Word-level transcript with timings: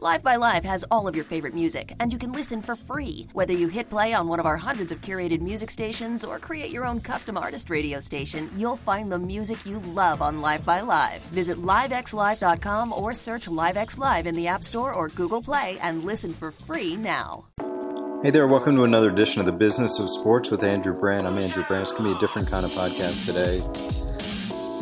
Live 0.00 0.22
by 0.22 0.36
Live 0.36 0.64
has 0.64 0.84
all 0.92 1.08
of 1.08 1.16
your 1.16 1.24
favorite 1.24 1.54
music, 1.54 1.92
and 1.98 2.12
you 2.12 2.20
can 2.20 2.30
listen 2.30 2.62
for 2.62 2.76
free. 2.76 3.26
Whether 3.32 3.52
you 3.52 3.66
hit 3.66 3.90
play 3.90 4.14
on 4.14 4.28
one 4.28 4.38
of 4.38 4.46
our 4.46 4.56
hundreds 4.56 4.92
of 4.92 5.00
curated 5.00 5.40
music 5.40 5.72
stations 5.72 6.24
or 6.24 6.38
create 6.38 6.70
your 6.70 6.86
own 6.86 7.00
custom 7.00 7.36
artist 7.36 7.68
radio 7.68 7.98
station, 7.98 8.48
you'll 8.56 8.76
find 8.76 9.10
the 9.10 9.18
music 9.18 9.66
you 9.66 9.80
love 9.80 10.22
on 10.22 10.40
Live 10.40 10.64
by 10.64 10.82
Live. 10.82 11.20
Visit 11.32 11.58
livexlive.com 11.58 12.92
or 12.92 13.12
search 13.12 13.48
LiveX 13.48 13.98
Live 13.98 14.28
in 14.28 14.36
the 14.36 14.46
App 14.46 14.62
Store 14.62 14.94
or 14.94 15.08
Google 15.08 15.42
Play 15.42 15.78
and 15.80 16.04
listen 16.04 16.32
for 16.32 16.52
free 16.52 16.94
now. 16.94 17.46
Hey 18.22 18.30
there, 18.30 18.46
welcome 18.46 18.76
to 18.76 18.84
another 18.84 19.10
edition 19.10 19.40
of 19.40 19.46
the 19.46 19.52
Business 19.52 19.98
of 19.98 20.10
Sports 20.10 20.48
with 20.48 20.62
Andrew 20.62 20.94
Brandt. 20.94 21.26
I'm 21.26 21.38
Andrew 21.38 21.64
Brandt. 21.64 21.82
It's 21.82 21.92
going 21.92 22.04
to 22.04 22.10
be 22.10 22.16
a 22.16 22.20
different 22.20 22.48
kind 22.48 22.64
of 22.64 22.70
podcast 22.70 23.24
today. 23.24 23.60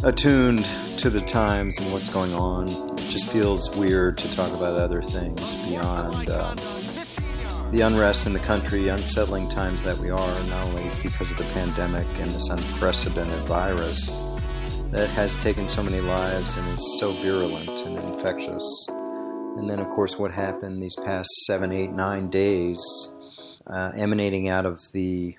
Attuned 0.06 0.66
to 0.98 1.08
the 1.08 1.22
times 1.22 1.78
and 1.78 1.90
what's 1.90 2.12
going 2.12 2.34
on. 2.34 2.95
Just 3.08 3.28
feels 3.30 3.74
weird 3.76 4.18
to 4.18 4.32
talk 4.34 4.52
about 4.52 4.78
other 4.78 5.00
things 5.00 5.54
beyond 5.66 6.28
um, 6.30 6.56
the 7.72 7.80
unrest 7.80 8.26
in 8.26 8.32
the 8.32 8.38
country, 8.38 8.88
unsettling 8.88 9.48
times 9.48 9.82
that 9.84 9.96
we 9.98 10.10
are, 10.10 10.42
not 10.44 10.66
only 10.66 10.90
because 11.02 11.30
of 11.30 11.38
the 11.38 11.44
pandemic 11.54 12.06
and 12.18 12.28
this 12.28 12.50
unprecedented 12.50 13.40
virus 13.46 14.38
that 14.92 15.08
has 15.10 15.34
taken 15.36 15.66
so 15.68 15.82
many 15.82 16.00
lives 16.00 16.56
and 16.56 16.66
is 16.68 16.98
so 17.00 17.10
virulent 17.22 17.86
and 17.86 17.98
infectious. 17.98 18.86
And 18.88 19.68
then, 19.68 19.78
of 19.78 19.88
course, 19.88 20.18
what 20.18 20.32
happened 20.32 20.82
these 20.82 20.96
past 20.96 21.28
seven, 21.46 21.72
eight, 21.72 21.90
nine 21.90 22.28
days, 22.28 22.80
uh, 23.66 23.92
emanating 23.96 24.48
out 24.48 24.66
of 24.66 24.80
the 24.92 25.36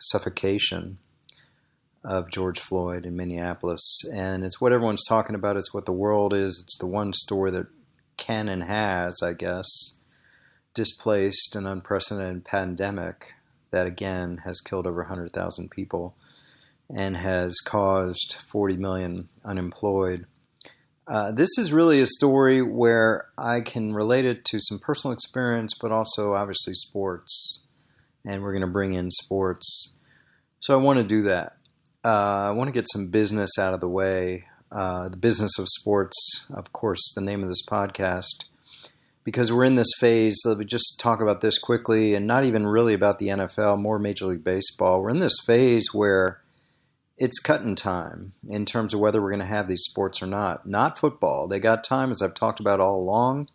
suffocation 0.00 0.98
of 2.04 2.30
George 2.30 2.58
Floyd 2.58 3.06
in 3.06 3.16
Minneapolis. 3.16 4.02
And 4.14 4.44
it's 4.44 4.60
what 4.60 4.72
everyone's 4.72 5.06
talking 5.08 5.34
about. 5.34 5.56
It's 5.56 5.72
what 5.72 5.86
the 5.86 5.92
world 5.92 6.32
is. 6.32 6.60
It's 6.64 6.78
the 6.78 6.86
one 6.86 7.12
story 7.12 7.50
that 7.52 7.66
can 8.16 8.48
and 8.48 8.64
has, 8.64 9.20
I 9.22 9.32
guess, 9.32 9.66
displaced 10.74 11.54
an 11.54 11.66
unprecedented 11.66 12.44
pandemic 12.44 13.34
that 13.70 13.86
again 13.86 14.38
has 14.44 14.60
killed 14.60 14.86
over 14.86 15.00
100,000 15.02 15.70
people 15.70 16.14
and 16.94 17.16
has 17.16 17.56
caused 17.64 18.38
40 18.50 18.76
million 18.76 19.28
unemployed. 19.44 20.26
Uh, 21.08 21.32
this 21.32 21.58
is 21.58 21.72
really 21.72 22.00
a 22.00 22.06
story 22.06 22.62
where 22.62 23.26
I 23.36 23.60
can 23.60 23.92
relate 23.92 24.24
it 24.24 24.44
to 24.46 24.60
some 24.60 24.78
personal 24.78 25.12
experience, 25.12 25.72
but 25.80 25.90
also 25.90 26.34
obviously 26.34 26.74
sports. 26.74 27.64
And 28.24 28.42
we're 28.42 28.52
going 28.52 28.60
to 28.60 28.68
bring 28.68 28.92
in 28.92 29.10
sports. 29.10 29.94
So 30.60 30.74
I 30.74 30.82
want 30.82 30.98
to 30.98 31.04
do 31.04 31.22
that 31.22 31.54
uh, 32.04 32.48
I 32.48 32.50
want 32.52 32.68
to 32.68 32.72
get 32.72 32.88
some 32.90 33.08
business 33.08 33.58
out 33.58 33.74
of 33.74 33.80
the 33.80 33.88
way. 33.88 34.44
Uh, 34.70 35.08
the 35.08 35.16
business 35.16 35.58
of 35.58 35.68
sports, 35.68 36.46
of 36.50 36.72
course, 36.72 37.12
the 37.14 37.20
name 37.20 37.42
of 37.42 37.48
this 37.48 37.64
podcast, 37.64 38.46
because 39.22 39.52
we're 39.52 39.64
in 39.64 39.76
this 39.76 39.92
phase. 39.98 40.40
Let 40.44 40.58
me 40.58 40.64
just 40.64 40.98
talk 40.98 41.20
about 41.20 41.42
this 41.42 41.58
quickly, 41.58 42.14
and 42.14 42.26
not 42.26 42.44
even 42.44 42.66
really 42.66 42.94
about 42.94 43.18
the 43.18 43.28
NFL, 43.28 43.78
more 43.78 43.98
Major 43.98 44.26
League 44.26 44.42
Baseball. 44.44 45.00
We're 45.00 45.10
in 45.10 45.20
this 45.20 45.36
phase 45.46 45.88
where 45.92 46.40
it's 47.18 47.38
cutting 47.38 47.74
time 47.74 48.32
in 48.48 48.64
terms 48.64 48.94
of 48.94 49.00
whether 49.00 49.20
we're 49.22 49.30
going 49.30 49.40
to 49.40 49.46
have 49.46 49.68
these 49.68 49.84
sports 49.84 50.22
or 50.22 50.26
not. 50.26 50.66
Not 50.66 50.98
football. 50.98 51.46
They 51.46 51.60
got 51.60 51.84
time, 51.84 52.10
as 52.10 52.22
I've 52.22 52.34
talked 52.34 52.58
about 52.58 52.80
all 52.80 52.98
along. 52.98 53.48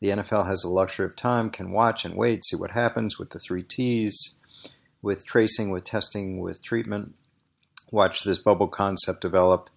The 0.00 0.08
NFL 0.08 0.46
has 0.46 0.60
the 0.60 0.68
luxury 0.68 1.06
of 1.06 1.16
time, 1.16 1.48
can 1.48 1.70
watch 1.70 2.04
and 2.04 2.16
wait, 2.16 2.44
see 2.44 2.56
what 2.56 2.72
happens 2.72 3.18
with 3.18 3.30
the 3.30 3.38
three 3.38 3.62
T's, 3.62 4.34
with 5.00 5.24
tracing, 5.24 5.70
with 5.70 5.84
testing, 5.84 6.40
with 6.40 6.62
treatment 6.62 7.14
watch 7.90 8.24
this 8.24 8.38
bubble 8.38 8.68
concept 8.68 9.20
develop 9.20 9.70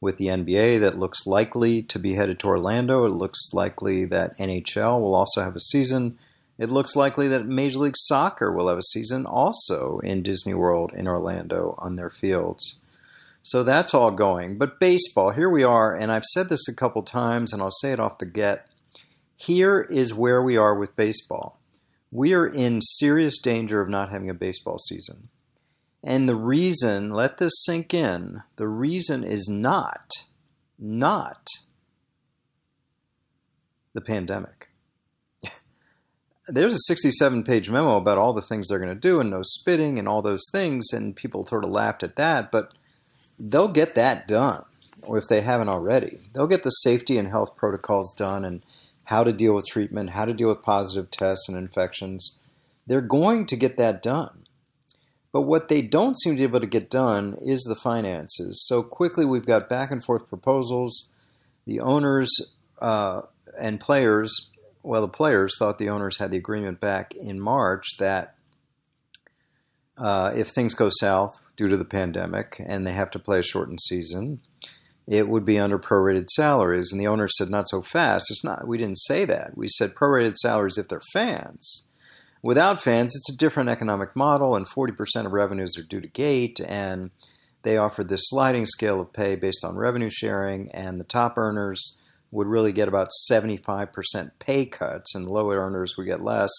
with 0.00 0.18
the 0.18 0.26
NBA 0.26 0.80
that 0.80 0.98
looks 0.98 1.26
likely 1.26 1.82
to 1.84 1.98
be 1.98 2.14
headed 2.14 2.40
to 2.40 2.48
Orlando. 2.48 3.04
It 3.04 3.12
looks 3.12 3.52
likely 3.52 4.04
that 4.06 4.36
NHL 4.36 5.00
will 5.00 5.14
also 5.14 5.42
have 5.42 5.54
a 5.54 5.60
season. 5.60 6.18
It 6.58 6.70
looks 6.70 6.96
likely 6.96 7.28
that 7.28 7.46
Major 7.46 7.78
League 7.78 7.96
Soccer 7.96 8.52
will 8.52 8.68
have 8.68 8.78
a 8.78 8.82
season 8.82 9.24
also 9.26 10.00
in 10.00 10.22
Disney 10.22 10.54
World 10.54 10.92
in 10.92 11.06
Orlando 11.06 11.76
on 11.78 11.96
their 11.96 12.10
fields. 12.10 12.80
So 13.44 13.62
that's 13.62 13.94
all 13.94 14.10
going. 14.10 14.58
But 14.58 14.78
baseball, 14.78 15.30
here 15.30 15.50
we 15.50 15.64
are, 15.64 15.94
and 15.94 16.12
I've 16.12 16.24
said 16.24 16.48
this 16.48 16.68
a 16.68 16.74
couple 16.74 17.02
times 17.02 17.52
and 17.52 17.62
I'll 17.62 17.70
say 17.70 17.92
it 17.92 18.00
off 18.00 18.18
the 18.18 18.26
get. 18.26 18.66
Here 19.36 19.80
is 19.88 20.14
where 20.14 20.42
we 20.42 20.56
are 20.56 20.76
with 20.76 20.94
baseball. 20.94 21.60
We 22.10 22.34
are 22.34 22.46
in 22.46 22.82
serious 22.82 23.40
danger 23.40 23.80
of 23.80 23.88
not 23.88 24.10
having 24.10 24.30
a 24.30 24.34
baseball 24.34 24.78
season. 24.78 25.28
And 26.04 26.28
the 26.28 26.36
reason, 26.36 27.12
let 27.12 27.38
this 27.38 27.52
sink 27.64 27.94
in, 27.94 28.42
the 28.56 28.66
reason 28.66 29.22
is 29.22 29.48
not, 29.48 30.10
not 30.78 31.46
the 33.94 34.00
pandemic. 34.00 34.68
There's 36.48 36.74
a 36.74 36.78
67 36.86 37.44
page 37.44 37.70
memo 37.70 37.96
about 37.96 38.18
all 38.18 38.32
the 38.32 38.42
things 38.42 38.68
they're 38.68 38.80
going 38.80 38.88
to 38.88 38.96
do 38.96 39.20
and 39.20 39.30
no 39.30 39.42
spitting 39.44 39.98
and 39.98 40.08
all 40.08 40.22
those 40.22 40.44
things, 40.50 40.92
and 40.92 41.14
people 41.14 41.46
sort 41.46 41.64
of 41.64 41.70
laughed 41.70 42.02
at 42.02 42.16
that, 42.16 42.50
but 42.50 42.74
they'll 43.38 43.68
get 43.68 43.94
that 43.94 44.26
done, 44.26 44.64
or 45.06 45.18
if 45.18 45.28
they 45.28 45.40
haven't 45.42 45.68
already. 45.68 46.18
They'll 46.34 46.48
get 46.48 46.64
the 46.64 46.70
safety 46.70 47.16
and 47.16 47.28
health 47.28 47.54
protocols 47.54 48.12
done 48.14 48.44
and 48.44 48.62
how 49.04 49.22
to 49.22 49.32
deal 49.32 49.54
with 49.54 49.66
treatment, 49.66 50.10
how 50.10 50.24
to 50.24 50.34
deal 50.34 50.48
with 50.48 50.62
positive 50.62 51.12
tests 51.12 51.48
and 51.48 51.56
infections. 51.56 52.40
They're 52.88 53.00
going 53.00 53.46
to 53.46 53.56
get 53.56 53.76
that 53.76 54.02
done. 54.02 54.41
But 55.32 55.42
what 55.42 55.68
they 55.68 55.80
don't 55.80 56.18
seem 56.18 56.34
to 56.34 56.38
be 56.38 56.44
able 56.44 56.60
to 56.60 56.66
get 56.66 56.90
done 56.90 57.34
is 57.40 57.62
the 57.62 57.74
finances. 57.74 58.62
So 58.66 58.82
quickly, 58.82 59.24
we've 59.24 59.46
got 59.46 59.68
back 59.68 59.90
and 59.90 60.04
forth 60.04 60.28
proposals. 60.28 61.10
The 61.66 61.80
owners 61.80 62.30
uh, 62.80 63.22
and 63.58 63.80
players, 63.80 64.50
well, 64.82 65.00
the 65.00 65.08
players 65.08 65.56
thought 65.58 65.78
the 65.78 65.88
owners 65.88 66.18
had 66.18 66.30
the 66.30 66.36
agreement 66.36 66.80
back 66.80 67.14
in 67.14 67.40
March 67.40 67.86
that 67.98 68.34
uh, 69.96 70.32
if 70.34 70.48
things 70.48 70.74
go 70.74 70.90
south 70.90 71.40
due 71.56 71.68
to 71.68 71.76
the 71.76 71.84
pandemic 71.84 72.60
and 72.64 72.86
they 72.86 72.92
have 72.92 73.10
to 73.12 73.18
play 73.18 73.40
a 73.40 73.42
shortened 73.42 73.80
season, 73.80 74.40
it 75.06 75.28
would 75.28 75.44
be 75.44 75.58
under 75.58 75.78
prorated 75.78 76.28
salaries. 76.30 76.92
And 76.92 77.00
the 77.00 77.06
owners 77.06 77.36
said, 77.36 77.48
not 77.50 77.68
so 77.68 77.80
fast. 77.82 78.30
It's 78.30 78.44
not. 78.44 78.66
We 78.66 78.78
didn't 78.78 78.98
say 78.98 79.24
that. 79.24 79.56
We 79.56 79.68
said 79.68 79.94
prorated 79.94 80.36
salaries 80.36 80.76
if 80.76 80.88
they're 80.88 81.00
fans. 81.12 81.88
Without 82.42 82.82
fans, 82.82 83.14
it's 83.14 83.32
a 83.32 83.36
different 83.36 83.68
economic 83.68 84.16
model, 84.16 84.56
and 84.56 84.66
40% 84.66 85.26
of 85.26 85.32
revenues 85.32 85.78
are 85.78 85.84
due 85.84 86.00
to 86.00 86.08
gate, 86.08 86.60
and 86.66 87.10
they 87.62 87.76
offered 87.76 88.08
this 88.08 88.24
sliding 88.24 88.66
scale 88.66 89.00
of 89.00 89.12
pay 89.12 89.36
based 89.36 89.64
on 89.64 89.76
revenue 89.76 90.10
sharing, 90.10 90.68
and 90.72 90.98
the 90.98 91.04
top 91.04 91.38
earners 91.38 91.98
would 92.32 92.48
really 92.48 92.72
get 92.72 92.88
about 92.88 93.08
75% 93.30 94.30
pay 94.40 94.66
cuts, 94.66 95.14
and 95.14 95.30
lower 95.30 95.58
earners 95.58 95.96
would 95.96 96.06
get 96.06 96.20
less, 96.20 96.50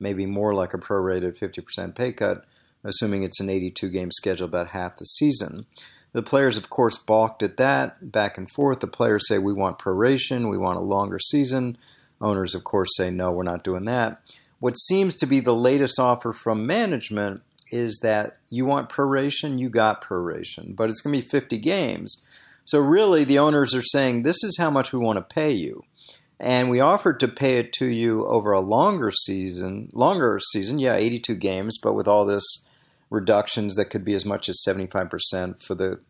maybe 0.00 0.26
more 0.26 0.52
like 0.52 0.74
a 0.74 0.78
prorated 0.78 1.38
50% 1.38 1.94
pay 1.94 2.12
cut, 2.12 2.44
assuming 2.82 3.22
it's 3.22 3.38
an 3.38 3.50
82 3.50 3.88
game 3.88 4.10
schedule, 4.10 4.46
about 4.46 4.68
half 4.68 4.96
the 4.96 5.04
season. 5.04 5.66
The 6.12 6.22
players, 6.22 6.56
of 6.56 6.70
course, 6.70 6.98
balked 6.98 7.44
at 7.44 7.56
that, 7.58 8.10
back 8.10 8.36
and 8.36 8.50
forth. 8.50 8.80
The 8.80 8.88
players 8.88 9.28
say, 9.28 9.38
We 9.38 9.52
want 9.52 9.78
proration, 9.78 10.50
we 10.50 10.58
want 10.58 10.78
a 10.78 10.82
longer 10.82 11.20
season. 11.20 11.78
Owners, 12.20 12.56
of 12.56 12.64
course, 12.64 12.96
say, 12.96 13.10
No, 13.12 13.30
we're 13.30 13.44
not 13.44 13.62
doing 13.62 13.84
that. 13.84 14.20
What 14.60 14.78
seems 14.78 15.16
to 15.16 15.26
be 15.26 15.40
the 15.40 15.54
latest 15.54 15.98
offer 15.98 16.32
from 16.32 16.66
management 16.66 17.42
is 17.72 18.00
that 18.02 18.34
you 18.48 18.64
want 18.64 18.90
proration, 18.90 19.58
you 19.58 19.70
got 19.70 20.04
proration, 20.04 20.76
but 20.76 20.88
it's 20.88 21.00
going 21.00 21.14
to 21.14 21.22
be 21.22 21.28
50 21.28 21.58
games. 21.58 22.22
So 22.64 22.78
really, 22.78 23.24
the 23.24 23.38
owners 23.38 23.74
are 23.74 23.82
saying 23.82 24.22
this 24.22 24.44
is 24.44 24.58
how 24.58 24.70
much 24.70 24.92
we 24.92 24.98
want 24.98 25.16
to 25.16 25.34
pay 25.34 25.50
you, 25.50 25.84
and 26.38 26.68
we 26.68 26.78
offered 26.78 27.18
to 27.20 27.28
pay 27.28 27.56
it 27.56 27.72
to 27.74 27.86
you 27.86 28.26
over 28.26 28.52
a 28.52 28.60
longer 28.60 29.10
season, 29.10 29.88
longer 29.92 30.38
season, 30.52 30.78
yeah, 30.78 30.94
82 30.94 31.34
games, 31.36 31.78
but 31.82 31.94
with 31.94 32.06
all 32.06 32.26
this 32.26 32.64
reductions 33.08 33.74
that 33.74 33.86
could 33.86 34.04
be 34.04 34.14
as 34.14 34.24
much 34.24 34.48
as 34.48 34.62
75% 34.66 35.62
for 35.62 35.74
the 35.74 36.00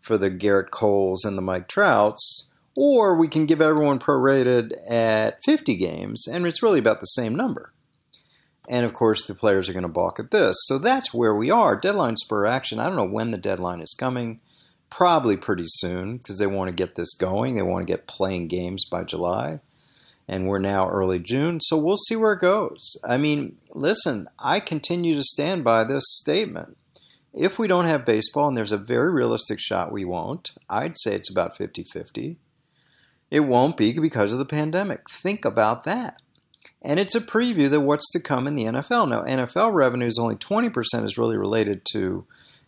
for 0.00 0.18
the 0.18 0.30
Gerrit 0.30 0.70
Coles 0.70 1.24
and 1.24 1.38
the 1.38 1.42
Mike 1.42 1.66
Trouts, 1.66 2.50
or 2.76 3.18
we 3.18 3.26
can 3.26 3.46
give 3.46 3.62
everyone 3.62 3.98
prorated 3.98 4.72
at 4.88 5.42
50 5.42 5.76
games, 5.76 6.28
and 6.28 6.46
it's 6.46 6.62
really 6.62 6.78
about 6.78 7.00
the 7.00 7.06
same 7.06 7.34
number. 7.34 7.72
And 8.68 8.86
of 8.86 8.94
course, 8.94 9.26
the 9.26 9.34
players 9.34 9.68
are 9.68 9.72
going 9.72 9.82
to 9.82 9.88
balk 9.88 10.18
at 10.18 10.30
this. 10.30 10.56
So 10.66 10.78
that's 10.78 11.12
where 11.12 11.34
we 11.34 11.50
are. 11.50 11.78
Deadline 11.78 12.16
spur 12.16 12.46
action. 12.46 12.78
I 12.78 12.86
don't 12.86 12.96
know 12.96 13.04
when 13.04 13.30
the 13.30 13.38
deadline 13.38 13.80
is 13.80 13.94
coming. 13.98 14.40
Probably 14.90 15.36
pretty 15.36 15.66
soon 15.66 16.18
because 16.18 16.38
they 16.38 16.46
want 16.46 16.68
to 16.68 16.74
get 16.74 16.94
this 16.94 17.14
going. 17.14 17.54
They 17.54 17.62
want 17.62 17.86
to 17.86 17.92
get 17.92 18.06
playing 18.06 18.48
games 18.48 18.84
by 18.84 19.04
July. 19.04 19.60
And 20.26 20.46
we're 20.46 20.58
now 20.58 20.88
early 20.88 21.18
June. 21.18 21.60
So 21.60 21.76
we'll 21.76 21.98
see 21.98 22.16
where 22.16 22.32
it 22.32 22.40
goes. 22.40 22.96
I 23.06 23.18
mean, 23.18 23.58
listen, 23.74 24.28
I 24.38 24.60
continue 24.60 25.14
to 25.14 25.22
stand 25.22 25.64
by 25.64 25.84
this 25.84 26.04
statement. 26.06 26.78
If 27.34 27.58
we 27.58 27.66
don't 27.66 27.84
have 27.86 28.06
baseball, 28.06 28.48
and 28.48 28.56
there's 28.56 28.72
a 28.72 28.78
very 28.78 29.10
realistic 29.12 29.58
shot 29.60 29.92
we 29.92 30.04
won't, 30.04 30.50
I'd 30.70 30.96
say 30.96 31.14
it's 31.14 31.30
about 31.30 31.56
50 31.56 31.82
50. 31.82 32.38
It 33.30 33.40
won't 33.40 33.76
be 33.76 33.98
because 33.98 34.32
of 34.32 34.38
the 34.38 34.44
pandemic. 34.44 35.10
Think 35.10 35.44
about 35.44 35.82
that. 35.84 36.22
And 36.84 37.00
it's 37.00 37.14
a 37.14 37.20
preview 37.20 37.72
of 37.72 37.82
what's 37.82 38.10
to 38.10 38.20
come 38.20 38.46
in 38.46 38.56
the 38.56 38.64
NFL. 38.64 39.08
Now, 39.08 39.22
NFL 39.22 39.72
revenue 39.72 40.06
is 40.06 40.18
only 40.18 40.36
20% 40.36 41.04
is 41.04 41.16
really 41.16 41.38
related 41.38 41.86
to 41.92 42.26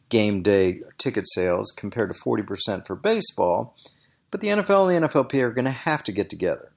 game 0.08 0.42
day 0.42 0.80
ticket 0.96 1.26
sales 1.28 1.70
compared 1.70 2.12
to 2.12 2.18
40% 2.18 2.86
for 2.86 2.96
baseball. 2.96 3.76
But 4.30 4.40
the 4.40 4.48
NFL 4.48 4.94
and 4.94 5.04
the 5.04 5.08
NFLPA 5.08 5.42
are 5.42 5.50
going 5.50 5.66
to 5.66 5.70
have 5.70 6.02
to 6.04 6.12
get 6.12 6.30
together 6.30 6.72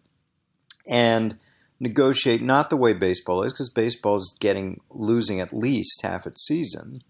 and 0.91 1.37
negotiate 1.79 2.41
not 2.41 2.69
the 2.69 2.77
way 2.77 2.91
baseball 2.91 3.43
is, 3.43 3.53
because 3.53 3.69
baseball 3.69 4.17
is 4.17 4.35
getting 4.41 4.81
losing 4.91 5.39
at 5.39 5.53
least 5.53 6.01
half 6.03 6.27
its 6.27 6.45
season. 6.45 7.03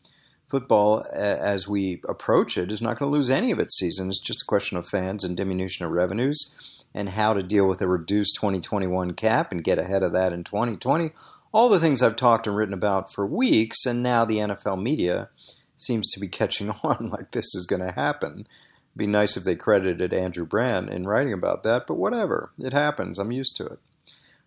Football, 0.47 1.05
as 1.11 1.67
we 1.67 2.01
approach 2.07 2.57
it, 2.57 2.71
is 2.71 2.81
not 2.81 2.99
going 2.99 3.11
to 3.11 3.17
lose 3.17 3.29
any 3.29 3.51
of 3.51 3.59
its 3.59 3.77
season. 3.77 4.09
It's 4.09 4.21
just 4.21 4.43
a 4.43 4.47
question 4.47 4.77
of 4.77 4.87
fans 4.87 5.23
and 5.23 5.35
diminution 5.35 5.85
of 5.85 5.91
revenues 5.91 6.78
and 6.93 7.09
how 7.09 7.33
to 7.33 7.43
deal 7.43 7.67
with 7.67 7.81
a 7.81 7.87
reduced 7.87 8.35
2021 8.35 9.13
cap 9.13 9.51
and 9.51 9.63
get 9.63 9.79
ahead 9.79 10.03
of 10.03 10.13
that 10.13 10.33
in 10.33 10.43
2020. 10.43 11.11
All 11.51 11.69
the 11.69 11.79
things 11.79 12.01
I've 12.01 12.15
talked 12.15 12.47
and 12.47 12.55
written 12.55 12.73
about 12.73 13.11
for 13.11 13.25
weeks, 13.25 13.85
and 13.85 14.03
now 14.03 14.25
the 14.25 14.37
NFL 14.37 14.81
media 14.81 15.29
seems 15.75 16.07
to 16.09 16.19
be 16.19 16.27
catching 16.27 16.69
on 16.83 17.09
like 17.09 17.31
this 17.31 17.55
is 17.55 17.65
going 17.65 17.81
to 17.81 17.91
happen. 17.91 18.47
Be 18.95 19.07
nice 19.07 19.37
if 19.37 19.43
they 19.43 19.55
credited 19.55 20.13
Andrew 20.13 20.45
Brandt 20.45 20.89
in 20.89 21.07
writing 21.07 21.33
about 21.33 21.63
that, 21.63 21.87
but 21.87 21.95
whatever. 21.95 22.51
It 22.59 22.73
happens. 22.73 23.17
I'm 23.17 23.31
used 23.31 23.55
to 23.57 23.65
it. 23.65 23.79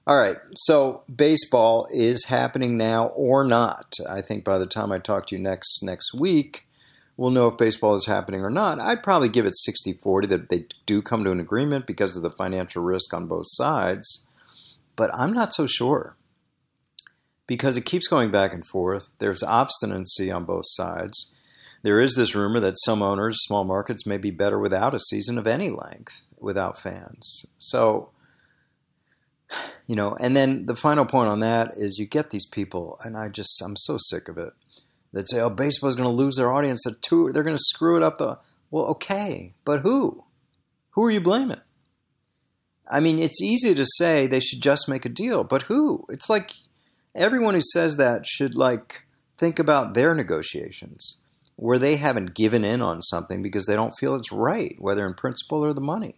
All 0.05 0.19
right, 0.19 0.39
so 0.57 1.05
baseball 1.15 1.87
is 1.93 2.25
happening 2.25 2.77
now 2.77 3.07
or 3.07 3.45
not. 3.45 3.95
I 4.09 4.21
think 4.21 4.43
by 4.43 4.59
the 4.59 4.67
time 4.67 4.91
I 4.91 4.99
talk 4.99 5.29
to 5.29 5.37
you 5.37 5.41
next 5.41 5.81
next 5.81 6.13
week, 6.13 6.67
we'll 7.23 7.31
know 7.31 7.47
if 7.47 7.57
baseball 7.57 7.95
is 7.95 8.07
happening 8.07 8.41
or 8.43 8.51
not. 8.51 8.81
I'd 8.81 9.05
probably 9.05 9.29
give 9.29 9.47
it 9.47 9.57
60 9.57 9.93
40 9.93 10.27
that 10.27 10.49
they 10.49 10.67
do 10.87 11.01
come 11.01 11.23
to 11.23 11.31
an 11.31 11.39
agreement 11.39 11.87
because 11.87 12.17
of 12.17 12.25
the 12.25 12.33
financial 12.33 12.83
risk 12.83 13.15
on 13.15 13.29
both 13.29 13.47
sides. 13.47 14.27
But 14.97 15.15
I'm 15.15 15.33
not 15.33 15.55
so 15.55 15.69
sure 15.69 16.17
because 17.47 17.77
it 17.77 17.85
keeps 17.85 18.09
going 18.09 18.33
back 18.33 18.53
and 18.53 18.67
forth. 18.67 19.13
There's 19.21 19.45
obstinacy 19.45 20.33
on 20.33 20.45
both 20.45 20.65
sides. 20.67 21.31
There 21.85 22.01
is 22.01 22.17
this 22.17 22.35
rumor 22.35 22.59
that 22.59 22.75
some 22.79 23.03
owners, 23.03 23.45
small 23.45 23.63
markets, 23.63 24.05
may 24.05 24.19
be 24.19 24.33
better 24.33 24.59
without 24.59 24.93
a 24.93 24.99
season 24.99 25.39
of 25.39 25.47
any 25.47 25.71
length, 25.71 26.25
without 26.41 26.77
fans. 26.77 27.47
So, 27.57 28.11
you 29.87 29.95
know, 29.95 30.17
and 30.19 30.37
then 30.37 30.67
the 30.67 30.75
final 30.75 31.07
point 31.07 31.29
on 31.29 31.39
that 31.39 31.75
is 31.77 31.99
you 32.01 32.07
get 32.07 32.31
these 32.31 32.49
people, 32.49 32.99
and 33.05 33.17
I 33.17 33.29
just, 33.29 33.63
I'm 33.65 33.77
so 33.77 33.97
sick 33.97 34.27
of 34.29 34.39
it 34.39 34.55
that 35.13 35.31
say, 35.31 35.41
"Oh, 35.41 35.51
baseball's 35.51 35.97
going 35.97 36.09
to 36.09 36.15
lose 36.15 36.37
their 36.37 36.53
audience. 36.53 36.85
They're, 36.85 37.33
they're 37.33 37.43
going 37.43 37.57
to 37.57 37.63
screw 37.63 37.97
it 37.97 38.03
up." 38.03 38.19
The 38.19 38.39
well, 38.71 38.87
okay, 38.87 39.55
but 39.65 39.81
who? 39.81 40.25
Who 40.91 41.05
are 41.05 41.11
you 41.11 41.21
blaming? 41.21 41.61
I 42.91 43.01
mean, 43.01 43.19
it's 43.19 43.43
easy 43.43 43.75
to 43.75 43.87
say 43.97 44.27
they 44.27 44.41
should 44.41 44.63
just 44.63 44.89
make 44.89 45.05
a 45.05 45.11
deal, 45.11 45.45
but 45.45 45.63
who? 45.63 46.05
It's 46.09 46.29
like 46.29 46.53
everyone 47.15 47.55
who 47.55 47.63
says 47.63 47.97
that 47.97 48.27
should 48.27 48.55
like 48.55 49.05
think 49.39 49.59
about 49.59 49.95
their 49.95 50.15
negotiations 50.15 51.19
where 51.57 51.79
they 51.79 51.97
haven't 51.97 52.35
given 52.35 52.65
in 52.65 52.83
on 52.83 53.03
something 53.03 53.43
because 53.43 53.67
they 53.67 53.75
don't 53.75 53.95
feel 53.99 54.15
it's 54.15 54.33
right, 54.33 54.75
whether 54.79 55.07
in 55.07 55.15
principle 55.15 55.65
or 55.65 55.73
the 55.73 55.81
money. 55.81 56.17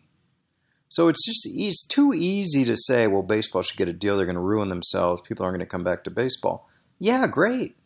So 0.88 1.08
it's 1.08 1.24
just 1.26 1.48
it's 1.52 1.86
too 1.86 2.12
easy 2.14 2.64
to 2.64 2.76
say, 2.76 3.06
well, 3.06 3.22
baseball 3.22 3.62
should 3.62 3.76
get 3.76 3.88
a 3.88 3.92
deal. 3.92 4.16
They're 4.16 4.26
going 4.26 4.36
to 4.36 4.40
ruin 4.40 4.68
themselves. 4.68 5.22
People 5.26 5.44
aren't 5.44 5.56
going 5.56 5.66
to 5.66 5.70
come 5.70 5.84
back 5.84 6.04
to 6.04 6.10
baseball. 6.10 6.68
Yeah, 6.98 7.26
great. 7.26 7.76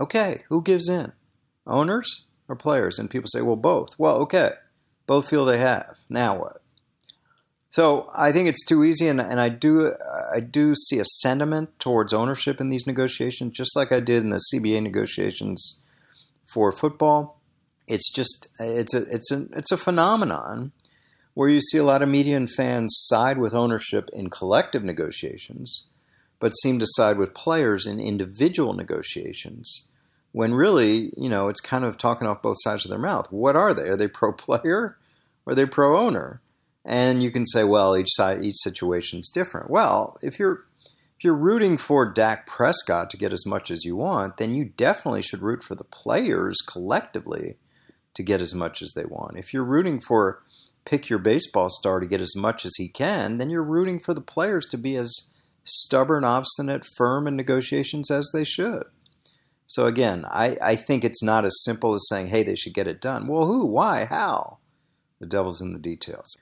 Okay, 0.00 0.42
who 0.48 0.62
gives 0.62 0.88
in? 0.88 1.12
Owners 1.66 2.24
or 2.48 2.56
players? 2.56 2.98
And 2.98 3.10
people 3.10 3.28
say, 3.28 3.42
well, 3.42 3.56
both. 3.56 3.98
Well, 3.98 4.16
okay, 4.18 4.52
both 5.06 5.28
feel 5.28 5.44
they 5.44 5.58
have. 5.58 5.98
Now 6.08 6.38
what? 6.38 6.62
So 7.72 8.10
I 8.14 8.32
think 8.32 8.48
it's 8.48 8.66
too 8.66 8.84
easy, 8.84 9.08
and, 9.08 9.18
and 9.18 9.40
I 9.40 9.48
do 9.48 9.94
I 10.30 10.40
do 10.40 10.74
see 10.74 10.98
a 10.98 11.04
sentiment 11.04 11.78
towards 11.78 12.12
ownership 12.12 12.60
in 12.60 12.68
these 12.68 12.86
negotiations, 12.86 13.56
just 13.56 13.74
like 13.74 13.90
I 13.90 13.98
did 14.00 14.22
in 14.22 14.28
the 14.28 14.42
CBA 14.52 14.82
negotiations 14.82 15.82
for 16.52 16.70
football. 16.70 17.40
It's 17.88 18.12
just 18.12 18.48
it's 18.60 18.94
a 18.94 19.04
it's 19.10 19.32
a 19.32 19.46
it's 19.52 19.72
a 19.72 19.78
phenomenon 19.78 20.72
where 21.32 21.48
you 21.48 21.62
see 21.62 21.78
a 21.78 21.84
lot 21.84 22.02
of 22.02 22.10
media 22.10 22.36
and 22.36 22.50
fans 22.50 22.94
side 23.06 23.38
with 23.38 23.54
ownership 23.54 24.10
in 24.12 24.28
collective 24.28 24.84
negotiations, 24.84 25.86
but 26.42 26.56
seem 26.56 26.80
to 26.80 26.86
side 26.88 27.18
with 27.18 27.34
players 27.34 27.86
in 27.86 28.00
individual 28.00 28.72
negotiations 28.72 29.86
when 30.32 30.52
really, 30.52 31.10
you 31.16 31.28
know, 31.28 31.46
it's 31.46 31.60
kind 31.60 31.84
of 31.84 31.96
talking 31.96 32.26
off 32.26 32.42
both 32.42 32.56
sides 32.62 32.84
of 32.84 32.90
their 32.90 32.98
mouth. 32.98 33.30
What 33.30 33.54
are 33.54 33.72
they? 33.72 33.88
Are 33.88 33.96
they 33.96 34.08
pro 34.08 34.32
player 34.32 34.96
or 35.46 35.52
are 35.52 35.54
they 35.54 35.66
pro 35.66 35.96
owner? 35.96 36.40
And 36.84 37.22
you 37.22 37.30
can 37.30 37.46
say, 37.46 37.62
well, 37.62 37.96
each 37.96 38.08
side, 38.10 38.44
each 38.44 38.56
situation 38.56 39.20
is 39.20 39.30
different. 39.32 39.70
Well, 39.70 40.16
if 40.20 40.40
you're 40.40 40.64
if 41.16 41.22
you're 41.22 41.32
rooting 41.32 41.78
for 41.78 42.10
Dak 42.10 42.48
Prescott 42.48 43.08
to 43.10 43.16
get 43.16 43.32
as 43.32 43.46
much 43.46 43.70
as 43.70 43.84
you 43.84 43.94
want, 43.94 44.38
then 44.38 44.52
you 44.52 44.64
definitely 44.64 45.22
should 45.22 45.42
root 45.42 45.62
for 45.62 45.76
the 45.76 45.84
players 45.84 46.58
collectively 46.66 47.54
to 48.14 48.24
get 48.24 48.40
as 48.40 48.52
much 48.52 48.82
as 48.82 48.94
they 48.94 49.04
want. 49.04 49.38
If 49.38 49.54
you're 49.54 49.62
rooting 49.62 50.00
for 50.00 50.42
pick 50.84 51.08
your 51.08 51.20
baseball 51.20 51.70
star 51.70 52.00
to 52.00 52.06
get 52.06 52.20
as 52.20 52.34
much 52.34 52.66
as 52.66 52.72
he 52.78 52.88
can, 52.88 53.38
then 53.38 53.48
you're 53.48 53.62
rooting 53.62 54.00
for 54.00 54.12
the 54.12 54.20
players 54.20 54.66
to 54.66 54.76
be 54.76 54.96
as 54.96 55.28
stubborn, 55.64 56.24
obstinate, 56.24 56.84
firm 56.96 57.26
in 57.26 57.36
negotiations 57.36 58.10
as 58.10 58.30
they 58.32 58.44
should. 58.44 58.84
So 59.66 59.86
again, 59.86 60.24
I, 60.28 60.56
I 60.60 60.76
think 60.76 61.04
it's 61.04 61.22
not 61.22 61.44
as 61.44 61.62
simple 61.64 61.94
as 61.94 62.06
saying, 62.08 62.28
hey, 62.28 62.42
they 62.42 62.56
should 62.56 62.74
get 62.74 62.86
it 62.86 63.00
done. 63.00 63.26
Well, 63.26 63.46
who? 63.46 63.66
Why? 63.66 64.04
How? 64.04 64.58
The 65.20 65.26
devil's 65.26 65.60
in 65.60 65.72
the 65.72 65.78
details. 65.78 66.36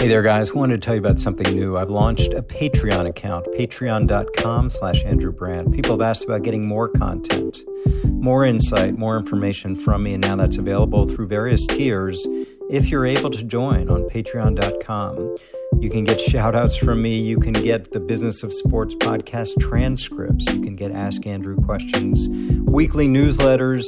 Hey 0.00 0.08
there, 0.08 0.22
guys. 0.22 0.54
Wanted 0.54 0.80
to 0.80 0.86
tell 0.86 0.94
you 0.94 1.00
about 1.00 1.18
something 1.18 1.54
new. 1.54 1.76
I've 1.76 1.90
launched 1.90 2.32
a 2.32 2.42
Patreon 2.42 3.06
account, 3.06 3.44
patreon.com 3.48 4.70
slash 4.70 5.04
Andrew 5.04 5.32
Brandt. 5.32 5.72
People 5.72 5.90
have 5.90 6.00
asked 6.00 6.24
about 6.24 6.42
getting 6.42 6.66
more 6.66 6.88
content, 6.88 7.58
more 8.04 8.46
insight, 8.46 8.96
more 8.96 9.18
information 9.18 9.76
from 9.76 10.04
me, 10.04 10.14
and 10.14 10.22
now 10.22 10.36
that's 10.36 10.56
available 10.56 11.06
through 11.06 11.26
various 11.26 11.66
tiers 11.66 12.26
if 12.70 12.88
you're 12.88 13.04
able 13.04 13.28
to 13.28 13.42
join 13.42 13.90
on 13.90 14.08
patreon.com. 14.08 15.36
You 15.78 15.88
can 15.88 16.04
get 16.04 16.20
shout 16.20 16.54
outs 16.54 16.76
from 16.76 17.00
me. 17.00 17.18
You 17.18 17.38
can 17.38 17.52
get 17.52 17.92
the 17.92 18.00
Business 18.00 18.42
of 18.42 18.52
Sports 18.52 18.94
podcast 18.94 19.58
transcripts. 19.60 20.44
You 20.46 20.60
can 20.60 20.76
get 20.76 20.90
Ask 20.92 21.26
Andrew 21.26 21.56
questions, 21.56 22.28
weekly 22.70 23.08
newsletters, 23.08 23.84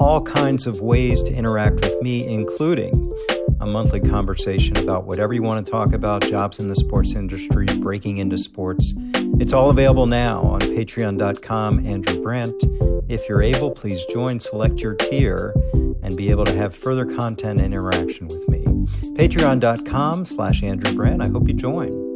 all 0.00 0.22
kinds 0.22 0.66
of 0.66 0.80
ways 0.80 1.22
to 1.24 1.34
interact 1.34 1.82
with 1.82 2.00
me, 2.02 2.26
including 2.26 3.14
a 3.60 3.66
monthly 3.66 4.00
conversation 4.00 4.76
about 4.78 5.06
whatever 5.06 5.34
you 5.34 5.42
want 5.42 5.64
to 5.64 5.70
talk 5.70 5.92
about 5.92 6.22
jobs 6.22 6.58
in 6.58 6.68
the 6.68 6.74
sports 6.74 7.14
industry, 7.14 7.66
breaking 7.78 8.16
into 8.16 8.38
sports. 8.38 8.94
It's 9.38 9.52
all 9.52 9.70
available 9.70 10.06
now 10.06 10.42
on 10.42 10.60
patreon.com, 10.60 11.86
Andrew 11.86 12.22
Brandt. 12.22 12.64
If 13.08 13.28
you're 13.28 13.42
able, 13.42 13.70
please 13.70 14.04
join, 14.06 14.40
select 14.40 14.80
your 14.80 14.94
tier, 14.94 15.54
and 16.02 16.16
be 16.16 16.30
able 16.30 16.46
to 16.46 16.56
have 16.56 16.74
further 16.74 17.04
content 17.04 17.60
and 17.60 17.66
interaction 17.66 18.28
with 18.28 18.48
me. 18.48 18.69
Patreon.com 19.16 20.24
slash 20.24 20.62
Andrew 20.62 20.94
Brandt. 20.94 21.22
I 21.22 21.28
hope 21.28 21.48
you 21.48 21.54
join. 21.54 22.10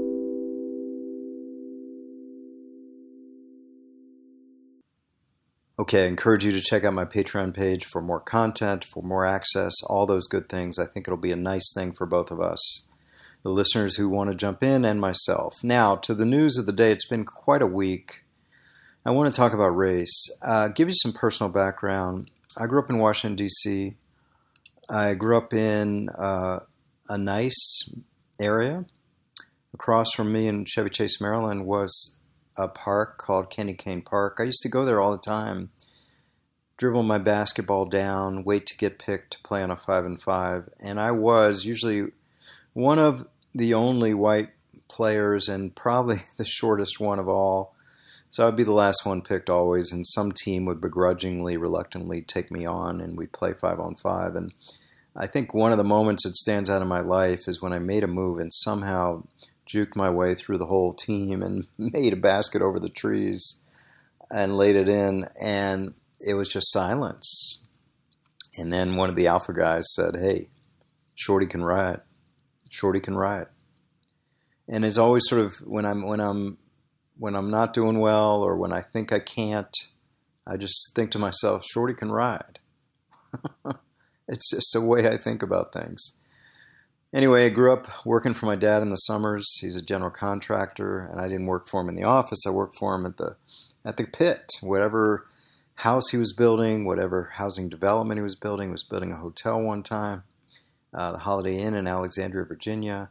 Okay, 5.77 6.05
I 6.05 6.07
encourage 6.07 6.45
you 6.45 6.53
to 6.53 6.61
check 6.61 6.85
out 6.85 6.95
my 6.95 7.05
Patreon 7.05 7.53
page 7.53 7.85
for 7.85 8.01
more 8.01 8.21
content, 8.21 8.85
for 8.85 9.03
more 9.03 9.27
access, 9.27 9.75
all 9.89 10.07
those 10.07 10.29
good 10.29 10.49
things. 10.49 10.79
I 10.79 10.87
think 10.87 11.09
it'll 11.09 11.19
be 11.19 11.33
a 11.33 11.37
nice 11.37 11.73
thing 11.75 11.93
for 11.93 12.07
both 12.07 12.31
of 12.31 12.41
us, 12.41 12.87
the 13.43 13.51
listeners 13.51 13.97
who 13.97 14.09
want 14.09 14.31
to 14.31 14.37
jump 14.37 14.63
in, 14.63 14.85
and 14.85 15.01
myself. 15.01 15.65
Now, 15.65 15.97
to 15.97 16.15
the 16.15 16.25
news 16.25 16.59
of 16.59 16.67
the 16.67 16.73
day. 16.73 16.93
It's 16.93 17.09
been 17.09 17.25
quite 17.25 17.61
a 17.61 17.67
week. 17.67 18.25
I 19.05 19.11
want 19.11 19.31
to 19.33 19.37
talk 19.37 19.53
about 19.53 19.77
race. 19.77 20.29
Uh, 20.41 20.69
give 20.69 20.89
you 20.89 20.95
some 20.95 21.13
personal 21.13 21.53
background. 21.53 22.31
I 22.57 22.67
grew 22.67 22.81
up 22.81 22.89
in 22.89 22.99
Washington, 22.99 23.35
D.C. 23.35 23.97
I 24.89 25.15
grew 25.15 25.37
up 25.37 25.53
in 25.53 26.09
uh, 26.11 26.61
a 27.09 27.19
nice 27.19 27.89
area. 28.41 28.85
Across 29.73 30.13
from 30.13 30.33
me 30.33 30.47
in 30.47 30.65
Chevy 30.67 30.91
Chase, 30.91 31.21
Maryland, 31.21 31.67
was 31.67 32.21
a 32.57 32.69
park 32.69 33.19
called 33.19 33.51
Candy 33.51 33.75
Cane 33.75 34.03
Park. 34.03 34.37
I 34.39 34.45
used 34.45 34.63
to 34.63 34.69
go 34.69 34.85
there 34.85 35.01
all 35.01 35.13
the 35.13 35.19
time. 35.19 35.71
dribble 36.77 37.03
my 37.03 37.19
basketball 37.19 37.87
down, 37.87 38.45
wait 38.45 38.67
to 38.67 38.77
get 38.77 38.99
picked 38.99 39.33
to 39.33 39.43
play 39.43 39.63
on 39.63 39.71
a 39.71 39.77
five 39.77 40.05
and 40.05 40.21
five. 40.21 40.69
And 40.83 41.01
I 41.01 41.13
was 41.13 41.65
usually 41.65 42.11
one 42.73 42.99
of 42.99 43.27
the 43.55 43.75
only 43.75 44.13
white 44.15 44.51
players 44.89 45.49
and 45.49 45.75
probably 45.75 46.23
the 46.37 46.45
shortest 46.45 47.01
one 47.01 47.19
of 47.19 47.29
all. 47.29 47.74
So 48.35 48.49
I'd 48.49 48.57
be 48.57 48.65
the 48.65 48.73
last 48.73 49.07
one 49.07 49.23
picked 49.23 49.49
always, 49.49 49.93
and 49.93 50.05
some 50.05 50.33
team 50.33 50.65
would 50.65 50.81
begrudgingly, 50.81 51.57
reluctantly 51.57 52.21
take 52.21 52.51
me 52.51 52.67
on, 52.67 53.01
and 53.01 53.17
we'd 53.17 53.31
play 53.31 53.53
five 53.53 53.79
on 53.79 53.95
five. 53.95 54.35
And 54.35 54.53
I 55.15 55.29
think 55.29 55.55
one 55.55 55.71
of 55.71 55.79
the 55.79 55.85
moments 55.85 56.25
that 56.25 56.35
stands 56.35 56.69
out 56.69 56.83
in 56.83 56.89
my 56.89 56.99
life 56.99 57.47
is 57.47 57.63
when 57.63 57.73
I 57.73 57.79
made 57.79 58.03
a 58.03 58.09
move 58.09 58.41
and 58.41 58.53
somehow 58.53 59.23
juked 59.73 59.95
my 59.95 60.11
way 60.11 60.35
through 60.35 60.59
the 60.59 60.67
whole 60.67 60.93
team 60.93 61.45
and 61.45 61.69
made 61.79 62.13
a 62.13 62.17
basket 62.17 62.61
over 62.61 62.81
the 62.81 62.89
trees 62.89 63.61
and 64.33 64.59
laid 64.59 64.75
it 64.75 64.89
in, 64.89 65.27
and 65.41 65.95
it 66.19 66.35
was 66.35 66.49
just 66.49 66.73
silence. 66.73 67.65
And 68.59 68.73
then 68.73 68.97
one 68.97 69.09
of 69.09 69.15
the 69.15 69.29
alpha 69.29 69.53
guys 69.53 69.85
said, 69.95 70.17
Hey, 70.17 70.49
Shorty 71.15 71.47
can 71.47 71.63
ride. 71.63 72.01
Shorty 72.69 72.99
can 72.99 73.15
ride. 73.15 73.47
And 74.67 74.85
it's 74.85 74.99
always 74.99 75.23
sort 75.29 75.43
of 75.43 75.55
when 75.59 75.85
I'm 75.85 76.03
when 76.03 76.19
I'm 76.19 76.59
when 77.19 77.35
I'm 77.35 77.51
not 77.51 77.73
doing 77.73 77.99
well 77.99 78.43
or 78.43 78.57
when 78.57 78.73
I 78.73 78.83
think 78.83 79.13
I 79.13 79.21
can't, 79.21 79.75
I 80.47 80.57
just 80.57 80.95
think 80.95 81.11
to 81.13 81.19
myself, 81.19 81.65
Shorty 81.65 81.95
can 81.95 82.11
ride. 82.11 82.59
it's 84.29 84.51
just 84.51 84.73
the 84.73 84.81
way 84.81 85.09
I 85.09 85.17
think 85.17 85.43
about 85.43 85.73
things. 85.73 86.17
Anyway, 87.13 87.47
I 87.47 87.49
grew 87.49 87.73
up 87.73 87.87
working 88.05 88.35
for 88.35 88.47
my 88.47 88.57
dad 88.57 88.83
in 88.83 88.91
the 88.91 88.97
summers. 88.97 89.59
He's 89.61 89.77
a 89.77 89.85
general 89.85 90.11
contractor, 90.11 90.99
and 90.99 91.21
I 91.21 91.29
didn't 91.29 91.47
work 91.47 91.69
for 91.69 91.81
him 91.81 91.89
in 91.89 91.95
the 91.95 92.03
office. 92.03 92.45
I 92.47 92.51
worked 92.51 92.77
for 92.77 92.95
him 92.95 93.07
at 93.07 93.19
the 93.19 93.37
at 93.85 93.97
the 93.99 94.05
pit, 94.05 94.51
whatever 94.63 95.27
house 95.77 96.11
he 96.11 96.17
was 96.17 96.33
building, 96.33 96.85
whatever 96.85 97.31
housing 97.35 97.69
development 97.69 98.19
he 98.19 98.23
was 98.23 98.35
building. 98.35 98.69
He 98.69 98.73
was 98.73 98.83
building 98.83 99.13
a 99.13 99.17
hotel 99.17 99.63
one 99.63 99.85
time, 99.85 100.25
uh, 100.93 101.13
the 101.13 101.19
Holiday 101.19 101.59
Inn 101.59 101.75
in 101.75 101.87
Alexandria, 101.87 102.45
Virginia. 102.45 103.11